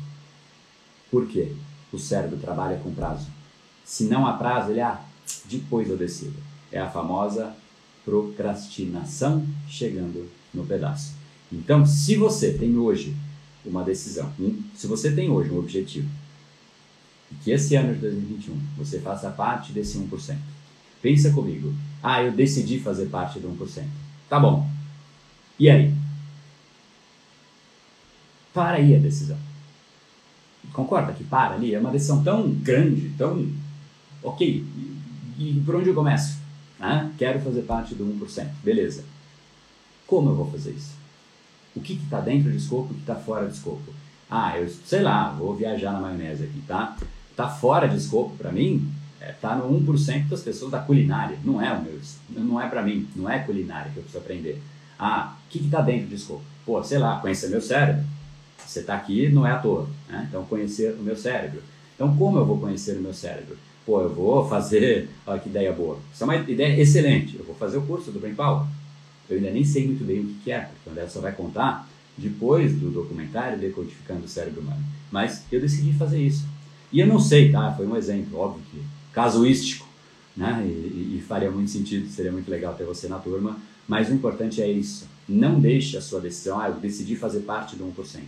Por 1.11 1.27
quê? 1.27 1.51
O 1.93 1.99
cérebro 1.99 2.39
trabalha 2.39 2.79
com 2.79 2.95
prazo. 2.95 3.27
Se 3.85 4.05
não 4.05 4.25
há 4.25 4.35
prazo, 4.35 4.71
ele, 4.71 4.81
ah, 4.81 5.01
depois 5.47 5.91
eu 5.91 5.97
decido. 5.97 6.37
É 6.71 6.79
a 6.79 6.89
famosa 6.89 7.53
procrastinação 8.05 9.45
chegando 9.69 10.31
no 10.55 10.65
pedaço. 10.65 11.15
Então, 11.53 11.85
se 11.85 12.15
você 12.15 12.53
tem 12.53 12.79
hoje 12.79 13.17
uma 13.65 13.83
decisão, 13.83 14.33
se 14.73 14.87
você 14.87 15.11
tem 15.11 15.29
hoje 15.29 15.51
um 15.51 15.59
objetivo, 15.59 16.09
que 17.43 17.51
esse 17.51 17.75
ano 17.75 17.95
de 17.95 18.01
2021 18.01 18.57
você 18.79 19.01
faça 19.01 19.29
parte 19.29 19.73
desse 19.73 19.99
1%. 19.99 20.37
Pensa 21.03 21.33
comigo. 21.33 21.75
Ah, 22.01 22.23
eu 22.23 22.31
decidi 22.31 22.79
fazer 22.79 23.07
parte 23.07 23.41
do 23.41 23.49
1%. 23.49 23.83
Tá 24.29 24.39
bom. 24.39 24.71
E 25.59 25.69
aí? 25.69 26.06
Para 28.57 28.79
aí 28.79 28.97
a 28.97 28.99
decisão. 28.99 29.37
Concorda 30.73 31.13
que 31.13 31.23
para 31.23 31.57
ali? 31.57 31.75
É 31.75 31.79
uma 31.79 31.91
decisão 31.91 32.25
tão 32.25 32.49
grande, 32.49 33.11
tão. 33.11 33.47
Ok. 34.23 34.65
E, 35.39 35.63
por 35.67 35.75
onde 35.75 35.91
eu 35.91 35.95
começo? 35.95 36.39
Ah, 36.81 37.11
quero 37.19 37.39
fazer 37.41 37.63
parte 37.63 37.95
do 37.95 38.07
1%. 38.07 38.49
Beleza. 38.65 39.05
Como 40.07 40.31
eu 40.31 40.35
vou 40.35 40.51
fazer 40.51 40.71
isso? 40.71 40.95
O 41.75 41.83
que 41.83 42.01
está 42.03 42.19
dentro 42.19 42.51
do 42.51 42.57
escopo 42.57 42.89
e 42.89 42.93
o 42.93 42.95
que 42.95 43.01
está 43.01 43.15
fora 43.15 43.45
do 43.45 43.53
escopo? 43.53 43.93
Ah, 44.31 44.59
eu 44.59 44.67
sei 44.87 45.03
lá, 45.03 45.29
vou 45.33 45.55
viajar 45.55 45.93
na 45.93 46.01
maionese 46.01 46.45
aqui, 46.45 46.63
tá? 46.67 46.97
Tá 47.37 47.51
fora 47.51 47.87
de 47.87 47.99
escopo 47.99 48.39
para 48.39 48.51
mim, 48.51 48.91
é, 49.21 49.33
tá 49.33 49.55
no 49.55 49.69
1% 49.69 50.29
das 50.29 50.41
pessoas 50.41 50.71
da 50.71 50.79
culinária. 50.79 51.39
Não 51.45 51.61
é 51.61 51.71
o 51.75 51.83
meu, 51.83 52.01
não 52.31 52.59
é 52.59 52.67
para 52.71 52.83
mim, 52.83 53.07
não 53.15 53.29
é 53.29 53.39
culinária 53.39 53.91
que 53.93 53.99
eu 53.99 54.03
preciso 54.03 54.25
aprender. 54.25 54.63
Ah, 54.99 55.37
o 55.45 55.51
que 55.51 55.59
está 55.59 55.83
dentro 55.83 56.07
do 56.07 56.15
escopo? 56.15 56.43
Pô, 56.65 56.83
sei 56.83 56.97
lá, 56.97 57.21
conhecer 57.21 57.51
meu 57.51 57.61
cérebro. 57.61 58.16
Você 58.77 58.81
está 58.81 58.95
aqui, 58.95 59.31
não 59.31 59.47
é 59.47 59.53
à 59.53 59.59
toa. 59.59 59.89
Né? 60.07 60.27
Então, 60.29 60.45
conhecer 60.45 60.93
o 60.93 61.03
meu 61.03 61.17
cérebro. 61.17 61.63
Então, 61.95 62.15
como 62.15 62.37
eu 62.37 62.45
vou 62.45 62.59
conhecer 62.59 62.99
o 62.99 63.01
meu 63.01 63.15
cérebro? 63.15 63.57
Pô, 63.87 64.03
eu 64.03 64.13
vou 64.13 64.47
fazer. 64.47 65.09
Olha 65.27 65.41
que 65.41 65.49
ideia 65.49 65.73
boa. 65.73 65.99
Isso 66.13 66.23
é 66.23 66.27
uma 66.27 66.37
ideia 66.37 66.79
excelente. 66.79 67.37
Eu 67.39 67.45
vou 67.45 67.55
fazer 67.55 67.79
o 67.79 67.83
curso 67.83 68.11
do 68.11 68.21
Brain 68.21 68.35
Power. 68.35 68.67
Eu 69.31 69.39
ainda 69.39 69.51
nem 69.51 69.65
sei 69.65 69.87
muito 69.87 70.05
bem 70.05 70.21
o 70.21 70.35
que 70.45 70.53
é, 70.53 70.61
porque 70.61 70.91
o 70.91 70.93
André 70.93 71.09
só 71.09 71.21
vai 71.21 71.33
contar 71.33 71.89
depois 72.19 72.75
do 72.75 72.91
documentário 72.91 73.59
Decodificando 73.59 74.27
o 74.27 74.29
Cérebro 74.29 74.61
Humano. 74.61 74.85
Mas 75.11 75.45
eu 75.51 75.59
decidi 75.59 75.95
fazer 75.95 76.21
isso. 76.21 76.47
E 76.93 77.01
eu 77.01 77.07
não 77.07 77.19
sei, 77.19 77.51
tá? 77.51 77.73
Foi 77.75 77.87
um 77.87 77.97
exemplo, 77.97 78.39
óbvio 78.39 78.63
que 78.71 78.83
casuístico, 79.13 79.89
né? 80.37 80.63
E, 80.67 81.17
e, 81.17 81.25
faria 81.27 81.51
muito 81.51 81.71
sentido, 81.71 82.09
seria 82.11 82.31
muito 82.31 82.51
legal 82.51 82.75
ter 82.75 82.85
você 82.85 83.09
na 83.09 83.19
turma. 83.19 83.57
Mas 83.89 84.11
o 84.11 84.13
importante 84.13 84.61
é 84.61 84.71
isso. 84.71 85.09
Não 85.27 85.59
deixe 85.59 85.97
a 85.97 86.03
sua 86.03 86.21
decisão, 86.21 86.61
ah, 86.61 86.69
eu 86.69 86.75
decidi 86.75 87.17
fazer 87.17 87.41
parte 87.41 87.75
do 87.75 87.87
1%. 87.87 88.21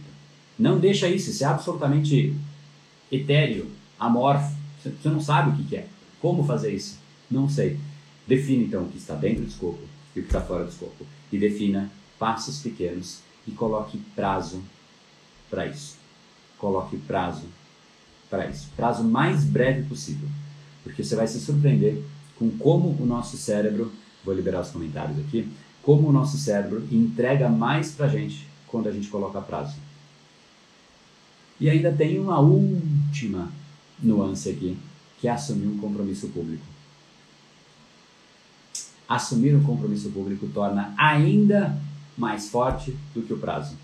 Não 0.59 0.79
deixa 0.79 1.09
isso, 1.09 1.31
isso 1.31 1.45
é 1.45 1.47
absolutamente 1.47 2.35
etéreo, 3.11 3.71
amorfo. 3.99 4.57
Você 4.83 5.09
não 5.09 5.21
sabe 5.21 5.51
o 5.51 5.65
que 5.65 5.77
é. 5.77 5.87
Como 6.21 6.45
fazer 6.45 6.75
isso? 6.75 6.99
Não 7.31 7.49
sei. 7.49 7.79
Define 8.27 8.65
então 8.65 8.85
o 8.85 8.89
que 8.89 8.99
está 8.99 9.15
dentro 9.15 9.43
do 9.43 9.49
escopo 9.49 9.81
e 10.15 10.21
o 10.21 10.23
que 10.23 10.29
está 10.29 10.41
fora 10.41 10.65
do 10.65 10.71
escopo. 10.71 11.07
E 11.31 11.39
defina 11.39 11.91
passos 12.19 12.61
pequenos 12.61 13.21
e 13.47 13.51
coloque 13.53 13.99
prazo 14.15 14.63
para 15.49 15.67
isso. 15.67 15.97
Coloque 16.59 16.97
prazo 16.97 17.45
para 18.29 18.47
isso. 18.49 18.69
Prazo 18.77 19.05
mais 19.05 19.45
breve 19.45 19.89
possível. 19.89 20.29
Porque 20.83 21.05
você 21.05 21.15
vai 21.15 21.27
se 21.27 21.41
surpreender 21.41 22.03
com 22.39 22.51
como 22.51 22.97
o 23.01 23.07
nosso 23.07 23.37
cérebro, 23.37 23.93
vou 24.25 24.35
liberar 24.35 24.61
os 24.61 24.71
comentários 24.71 25.19
aqui, 25.19 25.49
como 25.83 26.09
o 26.09 26.13
nosso 26.13 26.37
cérebro 26.37 26.87
entrega 26.91 27.49
mais 27.49 27.93
para 27.93 28.09
gente 28.09 28.47
quando 28.67 28.89
a 28.89 28.93
gente 28.93 29.09
coloca 29.09 29.41
prazo. 29.41 29.77
E 31.61 31.69
ainda 31.69 31.93
tem 31.93 32.19
uma 32.21 32.39
última 32.39 33.51
nuance 34.01 34.49
aqui, 34.49 34.77
que 35.21 35.27
é 35.27 35.31
assumir 35.31 35.67
um 35.67 35.79
compromisso 35.79 36.29
público. 36.29 36.65
Assumir 39.09 39.55
um 39.57 39.63
compromisso 39.63 40.11
público 40.11 40.47
torna 40.49 40.95
ainda 40.97 41.77
mais 42.17 42.49
forte 42.49 42.97
do 43.15 43.23
que 43.23 43.33
o 43.33 43.39
prazo. 43.39 43.77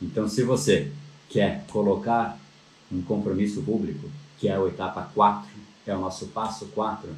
Então, 0.00 0.28
se 0.28 0.42
você 0.42 0.92
quer 1.28 1.64
colocar 1.68 2.38
um 2.90 3.02
compromisso 3.02 3.62
público, 3.62 4.08
que 4.38 4.48
é 4.48 4.56
a 4.56 4.66
etapa 4.66 5.10
4, 5.14 5.48
é 5.86 5.96
o 5.96 6.00
nosso 6.00 6.26
passo 6.26 6.66
4, 6.66 7.08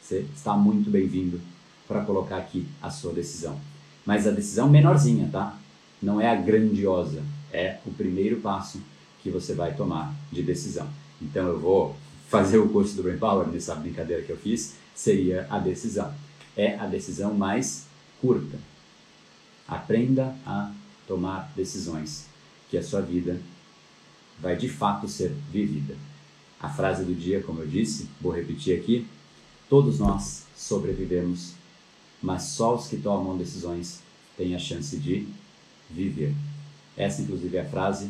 você 0.00 0.24
está 0.34 0.56
muito 0.56 0.88
bem-vindo 0.88 1.40
para 1.88 2.04
colocar 2.04 2.36
aqui 2.36 2.66
a 2.80 2.90
sua 2.90 3.12
decisão. 3.12 3.58
Mas 4.04 4.26
a 4.26 4.30
decisão 4.30 4.68
menorzinha, 4.68 5.28
tá? 5.30 5.58
Não 6.00 6.20
é 6.20 6.30
a 6.30 6.36
grandiosa, 6.36 7.22
é 7.52 7.78
o 7.84 7.90
primeiro 7.90 8.40
passo 8.40 8.80
que 9.26 9.30
você 9.30 9.54
vai 9.54 9.74
tomar 9.74 10.14
de 10.30 10.40
decisão. 10.40 10.88
Então 11.20 11.48
eu 11.48 11.58
vou 11.58 11.96
fazer 12.28 12.58
o 12.58 12.68
curso 12.68 12.94
do 12.94 13.02
Brain 13.02 13.18
Power, 13.18 13.48
nessa 13.48 13.74
brincadeira 13.74 14.22
que 14.22 14.30
eu 14.30 14.36
fiz, 14.36 14.74
seria 14.94 15.48
a 15.50 15.58
decisão. 15.58 16.14
É 16.56 16.76
a 16.76 16.86
decisão 16.86 17.34
mais 17.34 17.86
curta. 18.20 18.56
Aprenda 19.66 20.36
a 20.46 20.72
tomar 21.08 21.52
decisões, 21.56 22.26
que 22.70 22.78
a 22.78 22.82
sua 22.82 23.00
vida 23.00 23.40
vai 24.38 24.56
de 24.56 24.68
fato 24.68 25.08
ser 25.08 25.32
vivida. 25.50 25.96
A 26.60 26.68
frase 26.68 27.04
do 27.04 27.14
dia, 27.14 27.42
como 27.42 27.62
eu 27.62 27.66
disse, 27.66 28.08
vou 28.20 28.32
repetir 28.32 28.78
aqui: 28.78 29.08
todos 29.68 29.98
nós 29.98 30.44
sobrevivemos, 30.56 31.54
mas 32.22 32.44
só 32.44 32.76
os 32.76 32.86
que 32.86 32.96
tomam 32.96 33.36
decisões 33.36 34.00
têm 34.36 34.54
a 34.54 34.58
chance 34.58 34.96
de 34.96 35.26
viver. 35.90 36.32
Essa, 36.96 37.22
inclusive, 37.22 37.56
é 37.56 37.62
a 37.62 37.68
frase. 37.68 38.08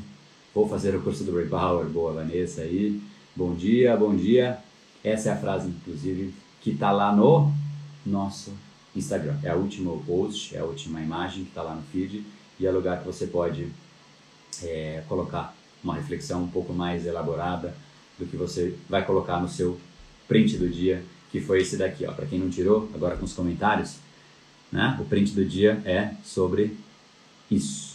Vou 0.57 0.67
fazer 0.67 0.97
o 0.97 1.03
curso 1.03 1.23
do 1.23 1.33
Brain 1.33 1.51
Power. 1.51 1.85
Boa, 1.85 2.15
Vanessa 2.15 2.63
aí. 2.63 2.99
Bom 3.37 3.55
dia, 3.55 3.95
bom 3.95 4.17
dia. 4.17 4.57
Essa 5.05 5.29
é 5.29 5.33
a 5.33 5.37
frase, 5.37 5.69
inclusive, 5.69 6.33
que 6.63 6.71
está 6.71 6.91
lá 6.91 7.15
no 7.15 7.53
nosso 8.07 8.55
Instagram. 8.97 9.37
É 9.43 9.51
a 9.51 9.55
última 9.55 9.95
post, 10.07 10.57
é 10.57 10.61
a 10.61 10.65
última 10.65 11.03
imagem 11.03 11.43
que 11.43 11.51
está 11.51 11.61
lá 11.61 11.75
no 11.75 11.83
feed 11.83 12.25
e 12.59 12.67
é 12.67 12.71
lugar 12.71 13.01
que 13.01 13.05
você 13.05 13.27
pode 13.27 13.69
é, 14.63 15.05
colocar 15.07 15.55
uma 15.85 15.95
reflexão 15.95 16.45
um 16.45 16.49
pouco 16.49 16.73
mais 16.73 17.05
elaborada 17.05 17.77
do 18.19 18.25
que 18.25 18.39
você 18.39 18.75
vai 18.89 19.05
colocar 19.05 19.39
no 19.39 19.51
seu 19.51 19.79
print 20.27 20.57
do 20.57 20.71
dia, 20.71 21.05
que 21.31 21.39
foi 21.39 21.61
esse 21.61 21.77
daqui. 21.77 22.07
Para 22.07 22.25
quem 22.25 22.39
não 22.39 22.49
tirou, 22.49 22.89
agora 22.95 23.19
com 23.19 23.27
os 23.27 23.35
comentários, 23.35 23.97
né? 24.73 24.97
o 24.99 25.05
print 25.05 25.33
do 25.33 25.45
dia 25.45 25.83
é 25.85 26.15
sobre 26.25 26.75
isso. 27.51 27.86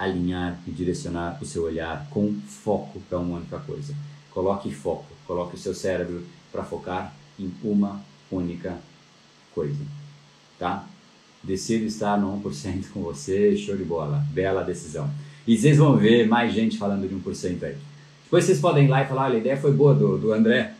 Alinhar 0.00 0.58
e 0.66 0.70
direcionar 0.70 1.38
o 1.42 1.44
seu 1.44 1.64
olhar 1.64 2.08
com 2.08 2.34
foco 2.46 3.00
para 3.08 3.18
uma 3.18 3.36
única 3.36 3.58
coisa. 3.58 3.94
Coloque 4.30 4.72
foco, 4.72 5.06
coloque 5.26 5.56
o 5.56 5.58
seu 5.58 5.74
cérebro 5.74 6.24
para 6.50 6.64
focar 6.64 7.14
em 7.38 7.52
uma 7.62 8.00
única 8.30 8.78
coisa, 9.54 9.84
tá? 10.58 10.86
Decido 11.42 11.84
estar 11.84 12.18
no 12.18 12.40
1% 12.40 12.90
com 12.92 13.02
você, 13.02 13.56
show 13.56 13.76
de 13.76 13.84
bola, 13.84 14.24
bela 14.32 14.62
decisão. 14.62 15.10
E 15.46 15.56
vocês 15.56 15.76
vão 15.76 15.96
ver 15.96 16.26
mais 16.26 16.52
gente 16.54 16.78
falando 16.78 17.06
de 17.06 17.14
1% 17.14 17.62
aí. 17.62 17.76
Depois 18.24 18.44
vocês 18.44 18.60
podem 18.60 18.84
ir 18.84 18.88
lá 18.88 19.02
e 19.02 19.06
falar, 19.06 19.24
olha, 19.24 19.36
a 19.36 19.40
ideia 19.40 19.56
foi 19.56 19.72
boa 19.72 19.94
do, 19.94 20.16
do 20.16 20.32
André, 20.32 20.74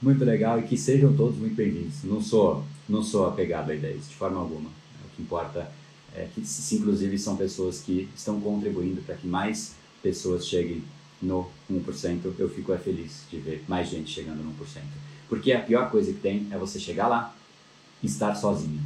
muito 0.00 0.24
legal 0.24 0.58
e 0.58 0.62
que 0.62 0.76
sejam 0.76 1.12
todos 1.14 1.36
muito 1.36 1.54
bem-vindos. 1.54 2.04
Não 2.04 2.22
sou, 2.22 2.64
não 2.88 3.02
sou 3.02 3.26
apegado 3.26 3.70
a 3.70 3.74
ideias, 3.74 4.08
de 4.08 4.14
forma 4.14 4.38
alguma. 4.38 4.70
O 5.04 5.16
que 5.16 5.22
importa 5.22 5.70
é 6.14 6.28
que, 6.34 6.44
se, 6.44 6.76
inclusive, 6.76 7.18
são 7.18 7.36
pessoas 7.36 7.80
que 7.80 8.08
estão 8.14 8.40
contribuindo 8.40 9.00
para 9.02 9.14
que 9.14 9.26
mais 9.26 9.74
pessoas 10.02 10.46
cheguem 10.46 10.82
no 11.22 11.48
1%, 11.70 12.32
eu 12.38 12.48
fico 12.48 12.72
é 12.72 12.78
feliz 12.78 13.22
de 13.30 13.38
ver 13.38 13.64
mais 13.68 13.88
gente 13.88 14.10
chegando 14.10 14.42
no 14.42 14.52
1%. 14.52 14.80
Porque 15.28 15.52
a 15.52 15.60
pior 15.60 15.90
coisa 15.90 16.12
que 16.12 16.18
tem 16.18 16.48
é 16.50 16.58
você 16.58 16.78
chegar 16.78 17.06
lá 17.06 17.34
e 18.02 18.06
estar 18.06 18.34
sozinho. 18.34 18.80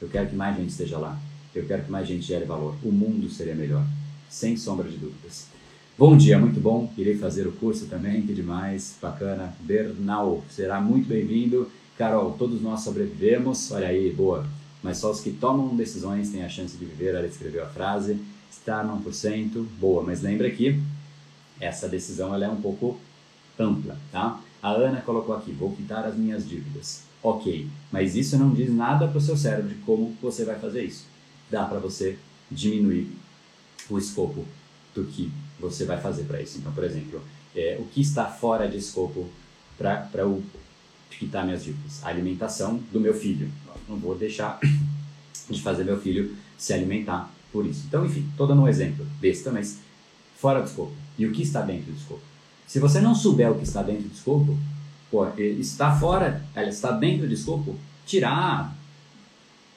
Eu 0.00 0.08
quero 0.08 0.28
que 0.28 0.36
mais 0.36 0.56
gente 0.56 0.70
esteja 0.70 0.98
lá. 0.98 1.18
Eu 1.54 1.66
quero 1.66 1.84
que 1.84 1.90
mais 1.90 2.06
gente 2.06 2.24
gere 2.24 2.44
valor. 2.44 2.76
O 2.82 2.92
mundo 2.92 3.28
seria 3.30 3.54
melhor, 3.54 3.84
sem 4.28 4.56
sombra 4.56 4.88
de 4.88 4.96
dúvidas. 4.96 5.46
Bom 5.98 6.16
dia, 6.16 6.38
muito 6.38 6.60
bom. 6.60 6.92
Irei 6.96 7.16
fazer 7.16 7.46
o 7.46 7.52
curso 7.52 7.86
também, 7.86 8.22
que 8.22 8.32
demais, 8.32 8.96
bacana. 9.00 9.54
Bernal, 9.60 10.44
será 10.50 10.80
muito 10.80 11.08
bem-vindo. 11.08 11.70
Carol, 11.96 12.32
todos 12.38 12.60
nós 12.62 12.80
sobrevivemos, 12.80 13.70
olha 13.70 13.88
aí, 13.88 14.12
boa. 14.12 14.46
Mas 14.82 14.98
só 14.98 15.10
os 15.10 15.20
que 15.20 15.30
tomam 15.30 15.76
decisões 15.76 16.30
têm 16.30 16.44
a 16.44 16.48
chance 16.48 16.76
de 16.76 16.84
viver, 16.84 17.14
ela 17.14 17.26
escreveu 17.26 17.62
a 17.64 17.68
frase. 17.68 18.18
Está 18.50 18.82
no 18.82 18.98
1%, 19.02 19.64
boa, 19.78 20.02
mas 20.02 20.20
lembra 20.20 20.50
que 20.50 20.80
essa 21.60 21.88
decisão 21.88 22.34
ela 22.34 22.44
é 22.44 22.48
um 22.48 22.60
pouco 22.60 22.98
ampla, 23.58 23.96
tá? 24.10 24.40
A 24.62 24.70
Ana 24.70 25.00
colocou 25.00 25.34
aqui, 25.34 25.52
vou 25.52 25.74
quitar 25.74 26.04
as 26.04 26.16
minhas 26.16 26.48
dívidas. 26.48 27.02
Ok, 27.22 27.68
mas 27.90 28.16
isso 28.16 28.36
não 28.36 28.52
diz 28.52 28.72
nada 28.72 29.06
para 29.06 29.18
o 29.18 29.20
seu 29.20 29.36
cérebro 29.36 29.68
de 29.68 29.80
como 29.82 30.16
você 30.20 30.44
vai 30.44 30.58
fazer 30.58 30.84
isso. 30.84 31.06
Dá 31.50 31.64
para 31.64 31.78
você 31.78 32.18
diminuir 32.50 33.10
o 33.88 33.96
escopo 33.96 34.44
do 34.94 35.04
que 35.04 35.30
você 35.58 35.84
vai 35.84 36.00
fazer 36.00 36.24
para 36.24 36.42
isso. 36.42 36.58
Então, 36.58 36.72
por 36.72 36.84
exemplo, 36.84 37.22
é, 37.54 37.76
o 37.80 37.84
que 37.84 38.00
está 38.00 38.26
fora 38.26 38.68
de 38.68 38.78
escopo 38.78 39.28
para 39.78 40.08
eu 40.14 40.42
quitar 41.18 41.44
minhas 41.44 41.64
dívidas? 41.64 42.04
A 42.04 42.08
alimentação 42.08 42.80
do 42.92 43.00
meu 43.00 43.14
filho. 43.14 43.50
Não 43.88 43.96
vou 43.96 44.16
deixar 44.16 44.58
de 45.50 45.60
fazer 45.60 45.84
meu 45.84 46.00
filho 46.00 46.34
se 46.56 46.72
alimentar 46.72 47.30
por 47.52 47.66
isso. 47.66 47.84
Então, 47.86 48.06
enfim, 48.06 48.26
estou 48.30 48.46
dando 48.46 48.62
um 48.62 48.68
exemplo 48.68 49.06
besta, 49.20 49.50
mas 49.50 49.78
fora 50.36 50.60
do 50.60 50.66
escopo. 50.66 50.92
E 51.18 51.26
o 51.26 51.32
que 51.32 51.42
está 51.42 51.60
dentro 51.60 51.92
do 51.92 51.98
escopo? 51.98 52.22
Se 52.66 52.78
você 52.78 53.00
não 53.00 53.14
souber 53.14 53.50
o 53.50 53.56
que 53.56 53.64
está 53.64 53.82
dentro 53.82 54.04
do 54.04 54.14
escopo, 54.14 54.56
pô, 55.10 55.26
está 55.36 55.94
fora, 55.94 56.42
ela 56.54 56.68
está 56.68 56.90
dentro 56.92 57.26
do 57.26 57.34
escopo, 57.34 57.76
tirar 58.06 58.74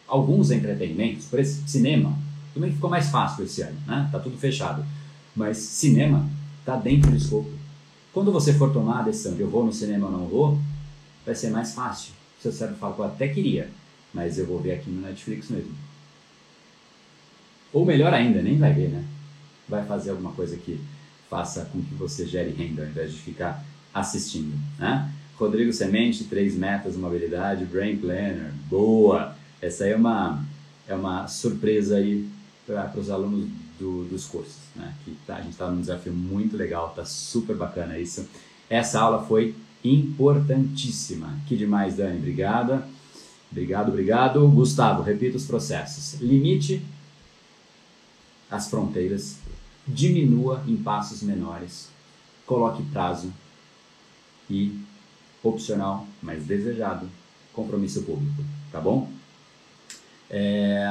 alguns 0.07 0.51
entretenimentos, 0.51 1.25
por 1.25 1.39
exemplo, 1.39 1.67
cinema, 1.67 2.17
também 2.53 2.71
ficou 2.71 2.89
mais 2.89 3.09
fácil 3.09 3.43
esse 3.43 3.61
ano, 3.61 3.77
né? 3.85 4.07
Tá 4.11 4.19
tudo 4.19 4.37
fechado. 4.37 4.85
Mas 5.35 5.57
cinema 5.57 6.25
está 6.61 6.77
dentro 6.77 7.11
do 7.11 7.17
escopo. 7.17 7.51
Quando 8.13 8.31
você 8.31 8.53
for 8.53 8.71
tomar 8.71 8.99
a 8.99 9.03
decisão 9.03 9.33
de 9.33 9.41
eu 9.41 9.49
vou 9.49 9.65
no 9.65 9.73
cinema 9.73 10.07
ou 10.07 10.11
não 10.13 10.25
vou, 10.25 10.57
vai 11.25 11.35
ser 11.35 11.49
mais 11.49 11.73
fácil. 11.73 12.13
Seu 12.41 12.51
cérebro 12.51 12.79
fala, 12.79 12.93
pô, 12.93 13.03
até 13.03 13.27
queria, 13.27 13.69
mas 14.13 14.37
eu 14.37 14.45
vou 14.45 14.59
ver 14.59 14.73
aqui 14.73 14.89
no 14.89 15.01
Netflix 15.01 15.49
mesmo. 15.49 15.73
Ou 17.73 17.85
melhor 17.85 18.13
ainda, 18.13 18.41
nem 18.41 18.57
vai 18.57 18.73
ver, 18.73 18.89
né? 18.89 19.03
Vai 19.67 19.85
fazer 19.85 20.11
alguma 20.11 20.31
coisa 20.31 20.55
que 20.55 20.79
faça 21.29 21.65
com 21.65 21.81
que 21.81 21.95
você 21.95 22.25
gere 22.25 22.51
renda 22.51 22.83
ao 22.83 22.87
invés 22.87 23.11
de 23.11 23.17
ficar 23.17 23.65
assistindo, 23.93 24.53
né? 24.77 25.11
Rodrigo 25.37 25.73
Semente, 25.73 26.23
três 26.25 26.55
metas, 26.55 26.95
uma 26.95 27.09
habilidade, 27.09 27.65
Brain 27.65 27.97
Planner, 27.97 28.53
boa! 28.69 29.35
Essa 29.61 29.83
aí 29.83 29.91
é 29.91 29.95
uma, 29.95 30.45
é 30.87 30.95
uma 30.95 31.27
surpresa 31.27 31.97
aí 31.97 32.29
para 32.65 32.97
os 32.97 33.09
alunos 33.09 33.49
do, 33.77 34.05
dos 34.05 34.25
cursos, 34.25 34.61
né? 34.75 34.93
Que 35.03 35.17
tá, 35.27 35.35
a 35.35 35.41
gente 35.41 35.51
está 35.51 35.69
num 35.69 35.81
desafio 35.81 36.13
muito 36.13 36.55
legal, 36.55 36.93
tá 36.95 37.03
super 37.03 37.55
bacana 37.55 37.99
isso. 37.99 38.27
Essa 38.69 39.01
aula 39.01 39.25
foi 39.25 39.55
importantíssima. 39.89 41.37
Que 41.47 41.55
demais, 41.55 41.97
Dani, 41.97 42.17
obrigada. 42.17 42.87
Obrigado, 43.51 43.89
obrigado. 43.89 44.47
Gustavo, 44.49 45.01
repita 45.01 45.37
os 45.37 45.45
processos. 45.45 46.19
Limite 46.19 46.81
as 48.49 48.69
fronteiras, 48.69 49.37
diminua 49.87 50.63
em 50.67 50.75
passos 50.77 51.21
menores, 51.21 51.89
coloque 52.45 52.83
prazo 52.83 53.33
e, 54.49 54.79
opcional, 55.43 56.07
mas 56.21 56.45
desejado, 56.45 57.09
compromisso 57.53 58.03
público, 58.03 58.43
tá 58.71 58.79
bom? 58.79 59.09
É, 60.29 60.83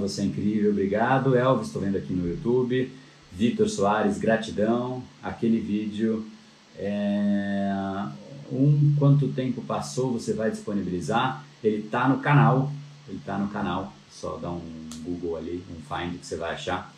você 0.00 0.22
é 0.22 0.24
incrível, 0.24 0.70
obrigado. 0.70 1.36
Elvis, 1.36 1.66
estou 1.66 1.82
vendo 1.82 1.96
aqui 1.96 2.12
no 2.12 2.28
YouTube. 2.28 2.90
Vitor 3.32 3.68
Soares, 3.68 4.18
gratidão. 4.18 5.02
Aquele 5.22 5.60
vídeo. 5.60 6.24
É, 6.82 7.70
um 8.50 8.94
quanto 8.98 9.28
tempo 9.28 9.60
passou 9.62 10.12
você 10.12 10.32
vai 10.32 10.50
disponibilizar? 10.50 11.44
Ele 11.62 11.84
está 11.84 12.08
no 12.08 12.20
canal. 12.20 12.72
Ele 13.06 13.18
está 13.18 13.36
no 13.36 13.48
canal. 13.48 13.92
Só 14.10 14.38
dá 14.38 14.50
um 14.50 14.88
Google 15.04 15.36
ali, 15.36 15.62
um 15.70 15.76
find 15.82 16.18
que 16.18 16.26
você 16.26 16.36
vai 16.36 16.54
achar. 16.54 16.92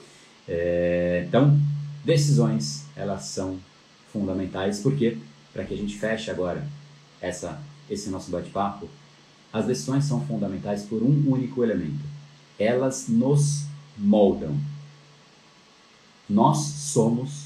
É, 0.47 1.25
então, 1.27 1.59
decisões 2.05 2.87
elas 2.95 3.25
são 3.25 3.59
fundamentais 4.12 4.81
porque 4.81 5.18
para 5.53 5.64
que 5.64 5.75
a 5.75 5.77
gente 5.77 5.99
feche 5.99 6.31
agora 6.31 6.66
essa 7.21 7.61
esse 7.88 8.11
nosso 8.11 8.31
bate-papo 8.31 8.88
as 9.53 9.66
decisões 9.66 10.05
são 10.05 10.25
fundamentais 10.27 10.85
por 10.85 11.03
um 11.03 11.31
único 11.31 11.62
elemento. 11.62 12.03
Elas 12.59 13.07
nos 13.09 13.66
moldam. 13.99 14.57
Nós 16.29 16.59
somos 16.59 17.41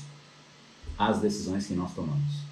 as 0.98 1.20
decisões 1.20 1.66
que 1.66 1.74
nós 1.74 1.92
tomamos. 1.94 2.46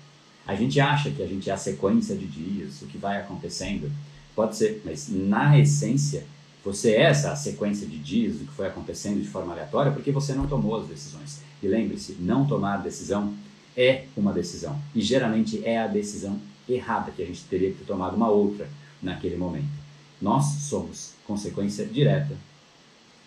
A 0.46 0.54
gente 0.54 0.78
acha 0.78 1.10
que 1.10 1.22
a 1.22 1.26
gente 1.26 1.48
é 1.48 1.52
a 1.52 1.56
sequência 1.56 2.14
de 2.14 2.26
dias, 2.26 2.82
o 2.82 2.86
que 2.86 2.98
vai 2.98 3.18
acontecendo. 3.18 3.90
Pode 4.34 4.56
ser, 4.56 4.82
mas 4.84 5.08
na 5.08 5.58
essência, 5.58 6.26
você 6.64 6.92
é 6.92 7.02
essa 7.02 7.34
sequência 7.36 7.86
de 7.86 7.98
dias 7.98 8.36
do 8.36 8.44
que 8.46 8.52
foi 8.52 8.66
acontecendo 8.66 9.22
de 9.22 9.28
forma 9.28 9.52
aleatória 9.52 9.92
porque 9.92 10.10
você 10.10 10.34
não 10.34 10.46
tomou 10.46 10.80
as 10.80 10.86
decisões. 10.86 11.40
E 11.62 11.68
lembre-se, 11.68 12.16
não 12.20 12.46
tomar 12.46 12.78
decisão 12.78 13.34
é 13.76 14.04
uma 14.16 14.32
decisão. 14.32 14.78
E 14.94 15.00
geralmente 15.00 15.64
é 15.64 15.78
a 15.78 15.86
decisão 15.86 16.38
errada, 16.68 17.10
que 17.10 17.22
a 17.22 17.26
gente 17.26 17.44
teria 17.44 17.70
que 17.70 17.78
ter 17.78 17.84
tomado 17.84 18.16
uma 18.16 18.28
outra 18.28 18.68
naquele 19.02 19.36
momento. 19.36 19.84
Nós 20.20 20.44
somos 20.44 21.12
consequência 21.26 21.84
direta 21.84 22.36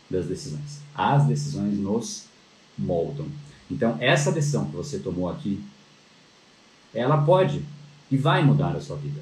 das 0.10 0.26
decisões. 0.26 0.80
As 0.96 1.26
decisões 1.26 1.78
nos 1.78 2.26
moldam. 2.78 3.28
Então, 3.70 3.98
essa 4.00 4.32
decisão 4.32 4.66
que 4.66 4.76
você 4.76 5.00
tomou 5.00 5.30
aqui, 5.30 5.62
ela 6.94 7.18
pode 7.18 7.62
e 8.10 8.18
vai 8.18 8.44
mudar 8.44 8.76
a 8.76 8.82
sua 8.82 8.96
vida. 8.96 9.22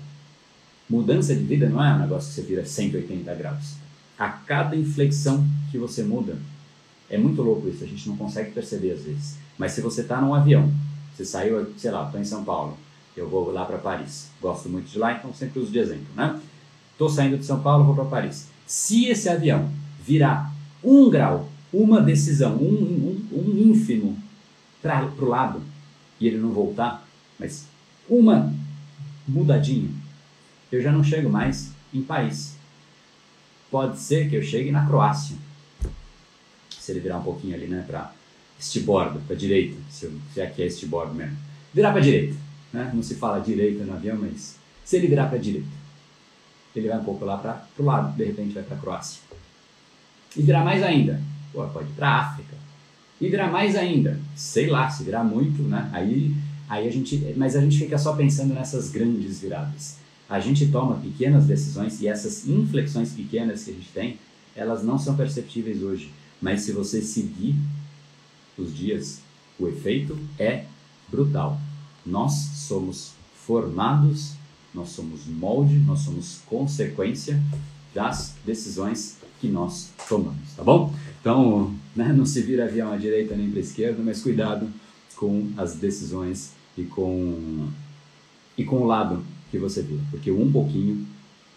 Mudança 0.90 1.34
de 1.34 1.44
vida 1.44 1.68
não 1.68 1.84
é 1.84 1.94
um 1.94 2.00
negócio 2.00 2.30
que 2.30 2.36
você 2.36 2.42
vira 2.44 2.66
180 2.66 3.34
graus. 3.36 3.74
A 4.18 4.30
cada 4.30 4.76
inflexão 4.76 5.46
que 5.72 5.78
você 5.78 6.04
muda, 6.04 6.38
é 7.10 7.18
muito 7.18 7.42
louco 7.42 7.68
isso, 7.68 7.84
a 7.84 7.88
gente 7.88 8.08
não 8.08 8.16
consegue 8.16 8.52
perceber 8.52 8.92
às 8.92 9.02
vezes. 9.02 9.38
Mas 9.58 9.72
se 9.72 9.82
você 9.82 10.02
está 10.02 10.22
num 10.22 10.34
avião, 10.34 10.72
você 11.14 11.26
saiu, 11.26 11.74
sei 11.78 11.92
lá, 11.92 12.06
estou 12.06 12.22
em 12.22 12.26
São 12.26 12.44
Paulo, 12.44 12.78
eu 13.18 13.28
vou 13.28 13.52
lá 13.52 13.66
para 13.66 13.78
Paris. 13.78 14.30
Gosto 14.42 14.70
muito 14.70 14.90
de 14.90 15.00
lá, 15.00 15.14
então 15.14 15.34
sempre 15.34 15.60
uso 15.60 15.72
de 15.72 15.80
exemplo, 15.80 16.08
né? 16.16 16.40
Estou 16.92 17.10
saindo 17.10 17.38
de 17.38 17.46
São 17.46 17.60
Paulo, 17.60 17.84
vou 17.84 17.96
para 17.96 18.06
Paris. 18.06 18.48
Se 18.66 19.06
esse 19.06 19.28
avião 19.28 19.70
virar 20.06 20.54
um 20.84 21.10
grau, 21.10 21.50
uma 21.74 22.02
decisão, 22.02 22.56
um, 22.56 23.26
um, 23.32 23.38
um 23.38 23.70
ínfimo 23.70 24.18
para 25.16 25.26
o 25.26 25.30
lado, 25.30 25.62
e 26.20 26.28
ele 26.28 26.38
não 26.38 26.52
voltar, 26.52 27.06
mas 27.40 27.68
uma 28.08 28.54
mudadinha, 29.28 29.90
eu 30.72 30.82
já 30.82 30.92
não 30.92 31.04
chego 31.04 31.30
mais 31.30 31.72
em 31.94 32.02
Paris. 32.02 32.56
Pode 33.72 34.00
ser 34.00 34.30
que 34.30 34.36
eu 34.36 34.44
chegue 34.44 34.72
na 34.72 34.86
Croácia, 34.86 35.36
se 36.80 36.92
ele 36.92 37.00
virar 37.00 37.18
um 37.18 37.24
pouquinho 37.24 37.56
ali, 37.56 37.68
né, 37.68 37.84
para 37.86 38.14
este 38.60 38.80
bordo, 38.80 39.20
para 39.26 39.36
direita, 39.36 39.76
se, 39.90 40.12
se 40.34 40.42
aqui 40.42 40.62
é 40.62 40.68
este 40.68 40.86
bordo 40.86 41.14
mesmo. 41.14 41.38
Virar 41.74 41.92
para 41.92 42.02
direita 42.02 42.46
né? 42.76 42.92
não 42.94 43.02
se 43.02 43.16
fala 43.16 43.40
direita 43.40 43.84
no 43.86 43.94
avião, 43.94 44.18
mas 44.18 44.58
se 44.84 44.98
ele 44.98 45.08
virar 45.08 45.28
para 45.28 45.38
direita, 45.38 45.68
ele 46.76 46.90
vai 46.90 47.00
um 47.00 47.04
pouco 47.04 47.24
lá 47.24 47.38
para 47.38 47.66
o 47.80 47.84
lado, 47.84 48.16
de 48.16 48.26
repente 48.26 48.54
vai 48.54 48.64
para 48.64 48.76
a 48.76 48.80
Croácia. 48.80 49.22
E 50.36 50.42
virar 50.42 50.64
mais 50.64 50.84
ainda, 50.84 51.22
pô, 51.54 51.66
pode 51.68 51.90
ir 51.90 51.94
para 51.94 52.20
África. 52.20 52.54
E 53.20 53.30
virar 53.30 53.52
mais 53.52 53.76
ainda, 53.76 54.20
sei 54.36 54.68
lá, 54.68 54.90
se 54.90 55.04
virar 55.04 55.24
muito, 55.24 55.62
né? 55.64 55.90
Aí, 55.94 56.36
aí 56.68 56.88
a 56.88 56.92
gente, 56.92 57.34
mas 57.38 57.56
a 57.56 57.62
gente 57.62 57.78
fica 57.78 57.98
só 57.98 58.14
pensando 58.14 58.54
nessas 58.54 58.90
grandes 58.90 59.40
viradas. 59.40 59.98
A 60.30 60.40
gente 60.40 60.68
toma 60.68 60.96
pequenas 60.96 61.46
decisões 61.46 62.02
e 62.02 62.08
essas 62.08 62.48
inflexões 62.48 63.14
pequenas 63.14 63.64
que 63.64 63.72
a 63.72 63.74
gente 63.74 63.90
tem, 63.94 64.18
elas 64.56 64.84
não 64.84 64.98
são 64.98 65.16
perceptíveis 65.16 65.82
hoje. 65.82 66.12
Mas 66.42 66.62
se 66.62 66.72
você 66.72 67.02
seguir 67.02 67.56
os 68.58 68.76
dias, 68.76 69.20
o 69.60 69.68
efeito 69.68 70.18
é 70.38 70.66
brutal. 71.08 71.60
Nós 72.06 72.34
somos 72.34 73.14
formados, 73.46 74.34
nós 74.74 74.90
somos 74.90 75.26
molde, 75.26 75.76
nós 75.76 76.00
somos 76.00 76.42
consequência 76.46 77.42
das 77.94 78.36
decisões 78.46 79.18
que 79.40 79.48
nós 79.48 79.92
tomamos, 80.10 80.54
tá 80.56 80.64
bom? 80.64 80.94
Então, 81.22 81.74
né, 81.96 82.12
não 82.14 82.26
se 82.26 82.42
vira 82.42 82.66
avião 82.66 82.92
à 82.92 82.98
direita 82.98 83.36
nem 83.36 83.50
para 83.50 83.60
a 83.60 83.64
esquerda, 83.64 84.02
mas 84.04 84.22
cuidado 84.22 84.68
com 85.16 85.50
as 85.58 85.76
decisões 85.76 86.52
e 86.78 86.84
com 86.84 87.70
e 88.58 88.64
com 88.64 88.82
o 88.82 88.86
lado 88.86 89.24
que 89.52 89.58
você 89.58 89.82
vira, 89.82 90.02
porque 90.12 90.32
um 90.32 90.52
pouquinho 90.52 91.06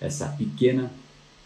essa 0.01 0.29
pequena 0.29 0.91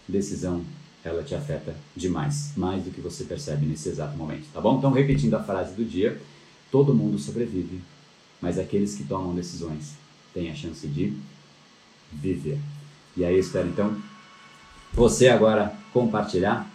decisão 0.08 0.62
ela 1.04 1.22
te 1.22 1.34
afeta 1.34 1.74
demais, 1.96 2.52
mais 2.56 2.84
do 2.84 2.90
que 2.90 3.00
você 3.00 3.24
percebe 3.24 3.66
nesse 3.66 3.88
exato 3.88 4.16
momento, 4.16 4.46
tá 4.52 4.60
bom? 4.60 4.78
Então, 4.78 4.92
repetindo 4.92 5.34
a 5.34 5.42
frase 5.42 5.74
do 5.74 5.84
dia, 5.84 6.20
todo 6.70 6.94
mundo 6.94 7.18
sobrevive 7.18 7.80
mas 8.42 8.58
aqueles 8.58 8.96
que 8.96 9.04
tomam 9.04 9.32
decisões 9.32 9.94
têm 10.34 10.50
a 10.50 10.54
chance 10.54 10.84
de 10.88 11.16
viver. 12.10 12.58
E 13.16 13.24
aí 13.24 13.34
eu 13.34 13.40
espero 13.40 13.68
então 13.68 13.96
você 14.92 15.28
agora 15.28 15.72
compartilhar, 15.92 16.68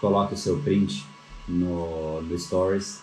coloque 0.00 0.34
o 0.34 0.36
seu 0.36 0.58
print 0.60 1.06
no, 1.48 2.22
no 2.22 2.38
Stories 2.38 3.00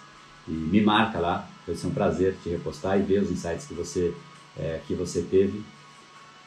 e 0.48 0.52
me 0.52 0.82
marca 0.82 1.20
lá, 1.20 1.50
vai 1.66 1.76
ser 1.76 1.88
um 1.88 1.92
prazer 1.92 2.36
te 2.44 2.50
repostar 2.50 3.00
e 3.00 3.04
ver 3.04 3.22
os 3.22 3.32
insights 3.32 3.66
que 3.66 3.74
você, 3.74 4.14
é, 4.58 4.80
que 4.88 4.94
você 4.94 5.22
teve. 5.22 5.62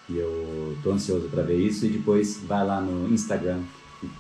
E 0.09 0.17
eu 0.17 0.77
tô 0.83 0.93
ansioso 0.93 1.29
para 1.29 1.43
ver 1.43 1.59
isso 1.59 1.87
e 1.87 1.91
depois 1.91 2.41
vai 2.45 2.67
lá 2.67 2.81
no 2.81 3.13
Instagram 3.13 3.61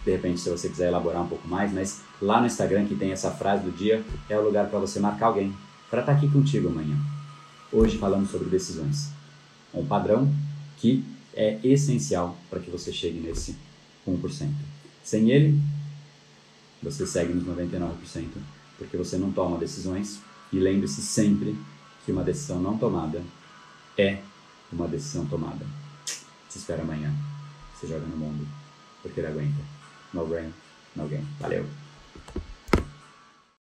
de 0.04 0.12
repente 0.12 0.40
se 0.40 0.50
você 0.50 0.68
quiser 0.68 0.88
elaborar 0.88 1.22
um 1.22 1.28
pouco 1.28 1.46
mais, 1.48 1.72
mas 1.72 2.02
lá 2.20 2.40
no 2.40 2.46
Instagram 2.46 2.86
que 2.86 2.94
tem 2.94 3.12
essa 3.12 3.30
frase 3.30 3.64
do 3.64 3.72
dia 3.72 4.04
é 4.28 4.38
o 4.38 4.42
lugar 4.42 4.68
para 4.68 4.78
você 4.78 5.00
marcar 5.00 5.26
alguém 5.26 5.52
para 5.90 6.00
estar 6.00 6.12
tá 6.12 6.18
aqui 6.18 6.28
contigo 6.28 6.68
amanhã. 6.68 6.96
Hoje 7.72 7.98
falamos 7.98 8.30
sobre 8.30 8.48
decisões, 8.48 9.10
um 9.74 9.84
padrão 9.84 10.32
que 10.78 11.04
é 11.34 11.58
essencial 11.64 12.36
para 12.50 12.60
que 12.60 12.70
você 12.70 12.92
chegue 12.92 13.18
nesse 13.18 13.56
1%. 14.06 14.48
Sem 15.02 15.30
ele, 15.30 15.58
você 16.82 17.06
segue 17.06 17.32
nos 17.32 17.44
99%, 17.44 18.28
porque 18.78 18.96
você 18.96 19.16
não 19.16 19.30
toma 19.30 19.58
decisões 19.58 20.20
e 20.52 20.58
lembre-se 20.58 21.00
sempre 21.00 21.56
que 22.04 22.12
uma 22.12 22.24
decisão 22.24 22.60
não 22.60 22.76
tomada 22.76 23.22
é 23.96 24.18
uma 24.72 24.88
decisão 24.88 25.26
tomada. 25.26 25.64
Te 26.04 26.58
espero 26.58 26.82
amanhã. 26.82 27.12
Você 27.74 27.86
joga 27.86 28.06
no 28.06 28.16
mundo 28.16 28.46
porque 29.02 29.20
ele 29.20 29.28
aguenta. 29.28 29.62
No 30.12 30.26
brain, 30.26 30.52
no 30.94 31.06
game. 31.08 31.26
Valeu! 31.40 31.81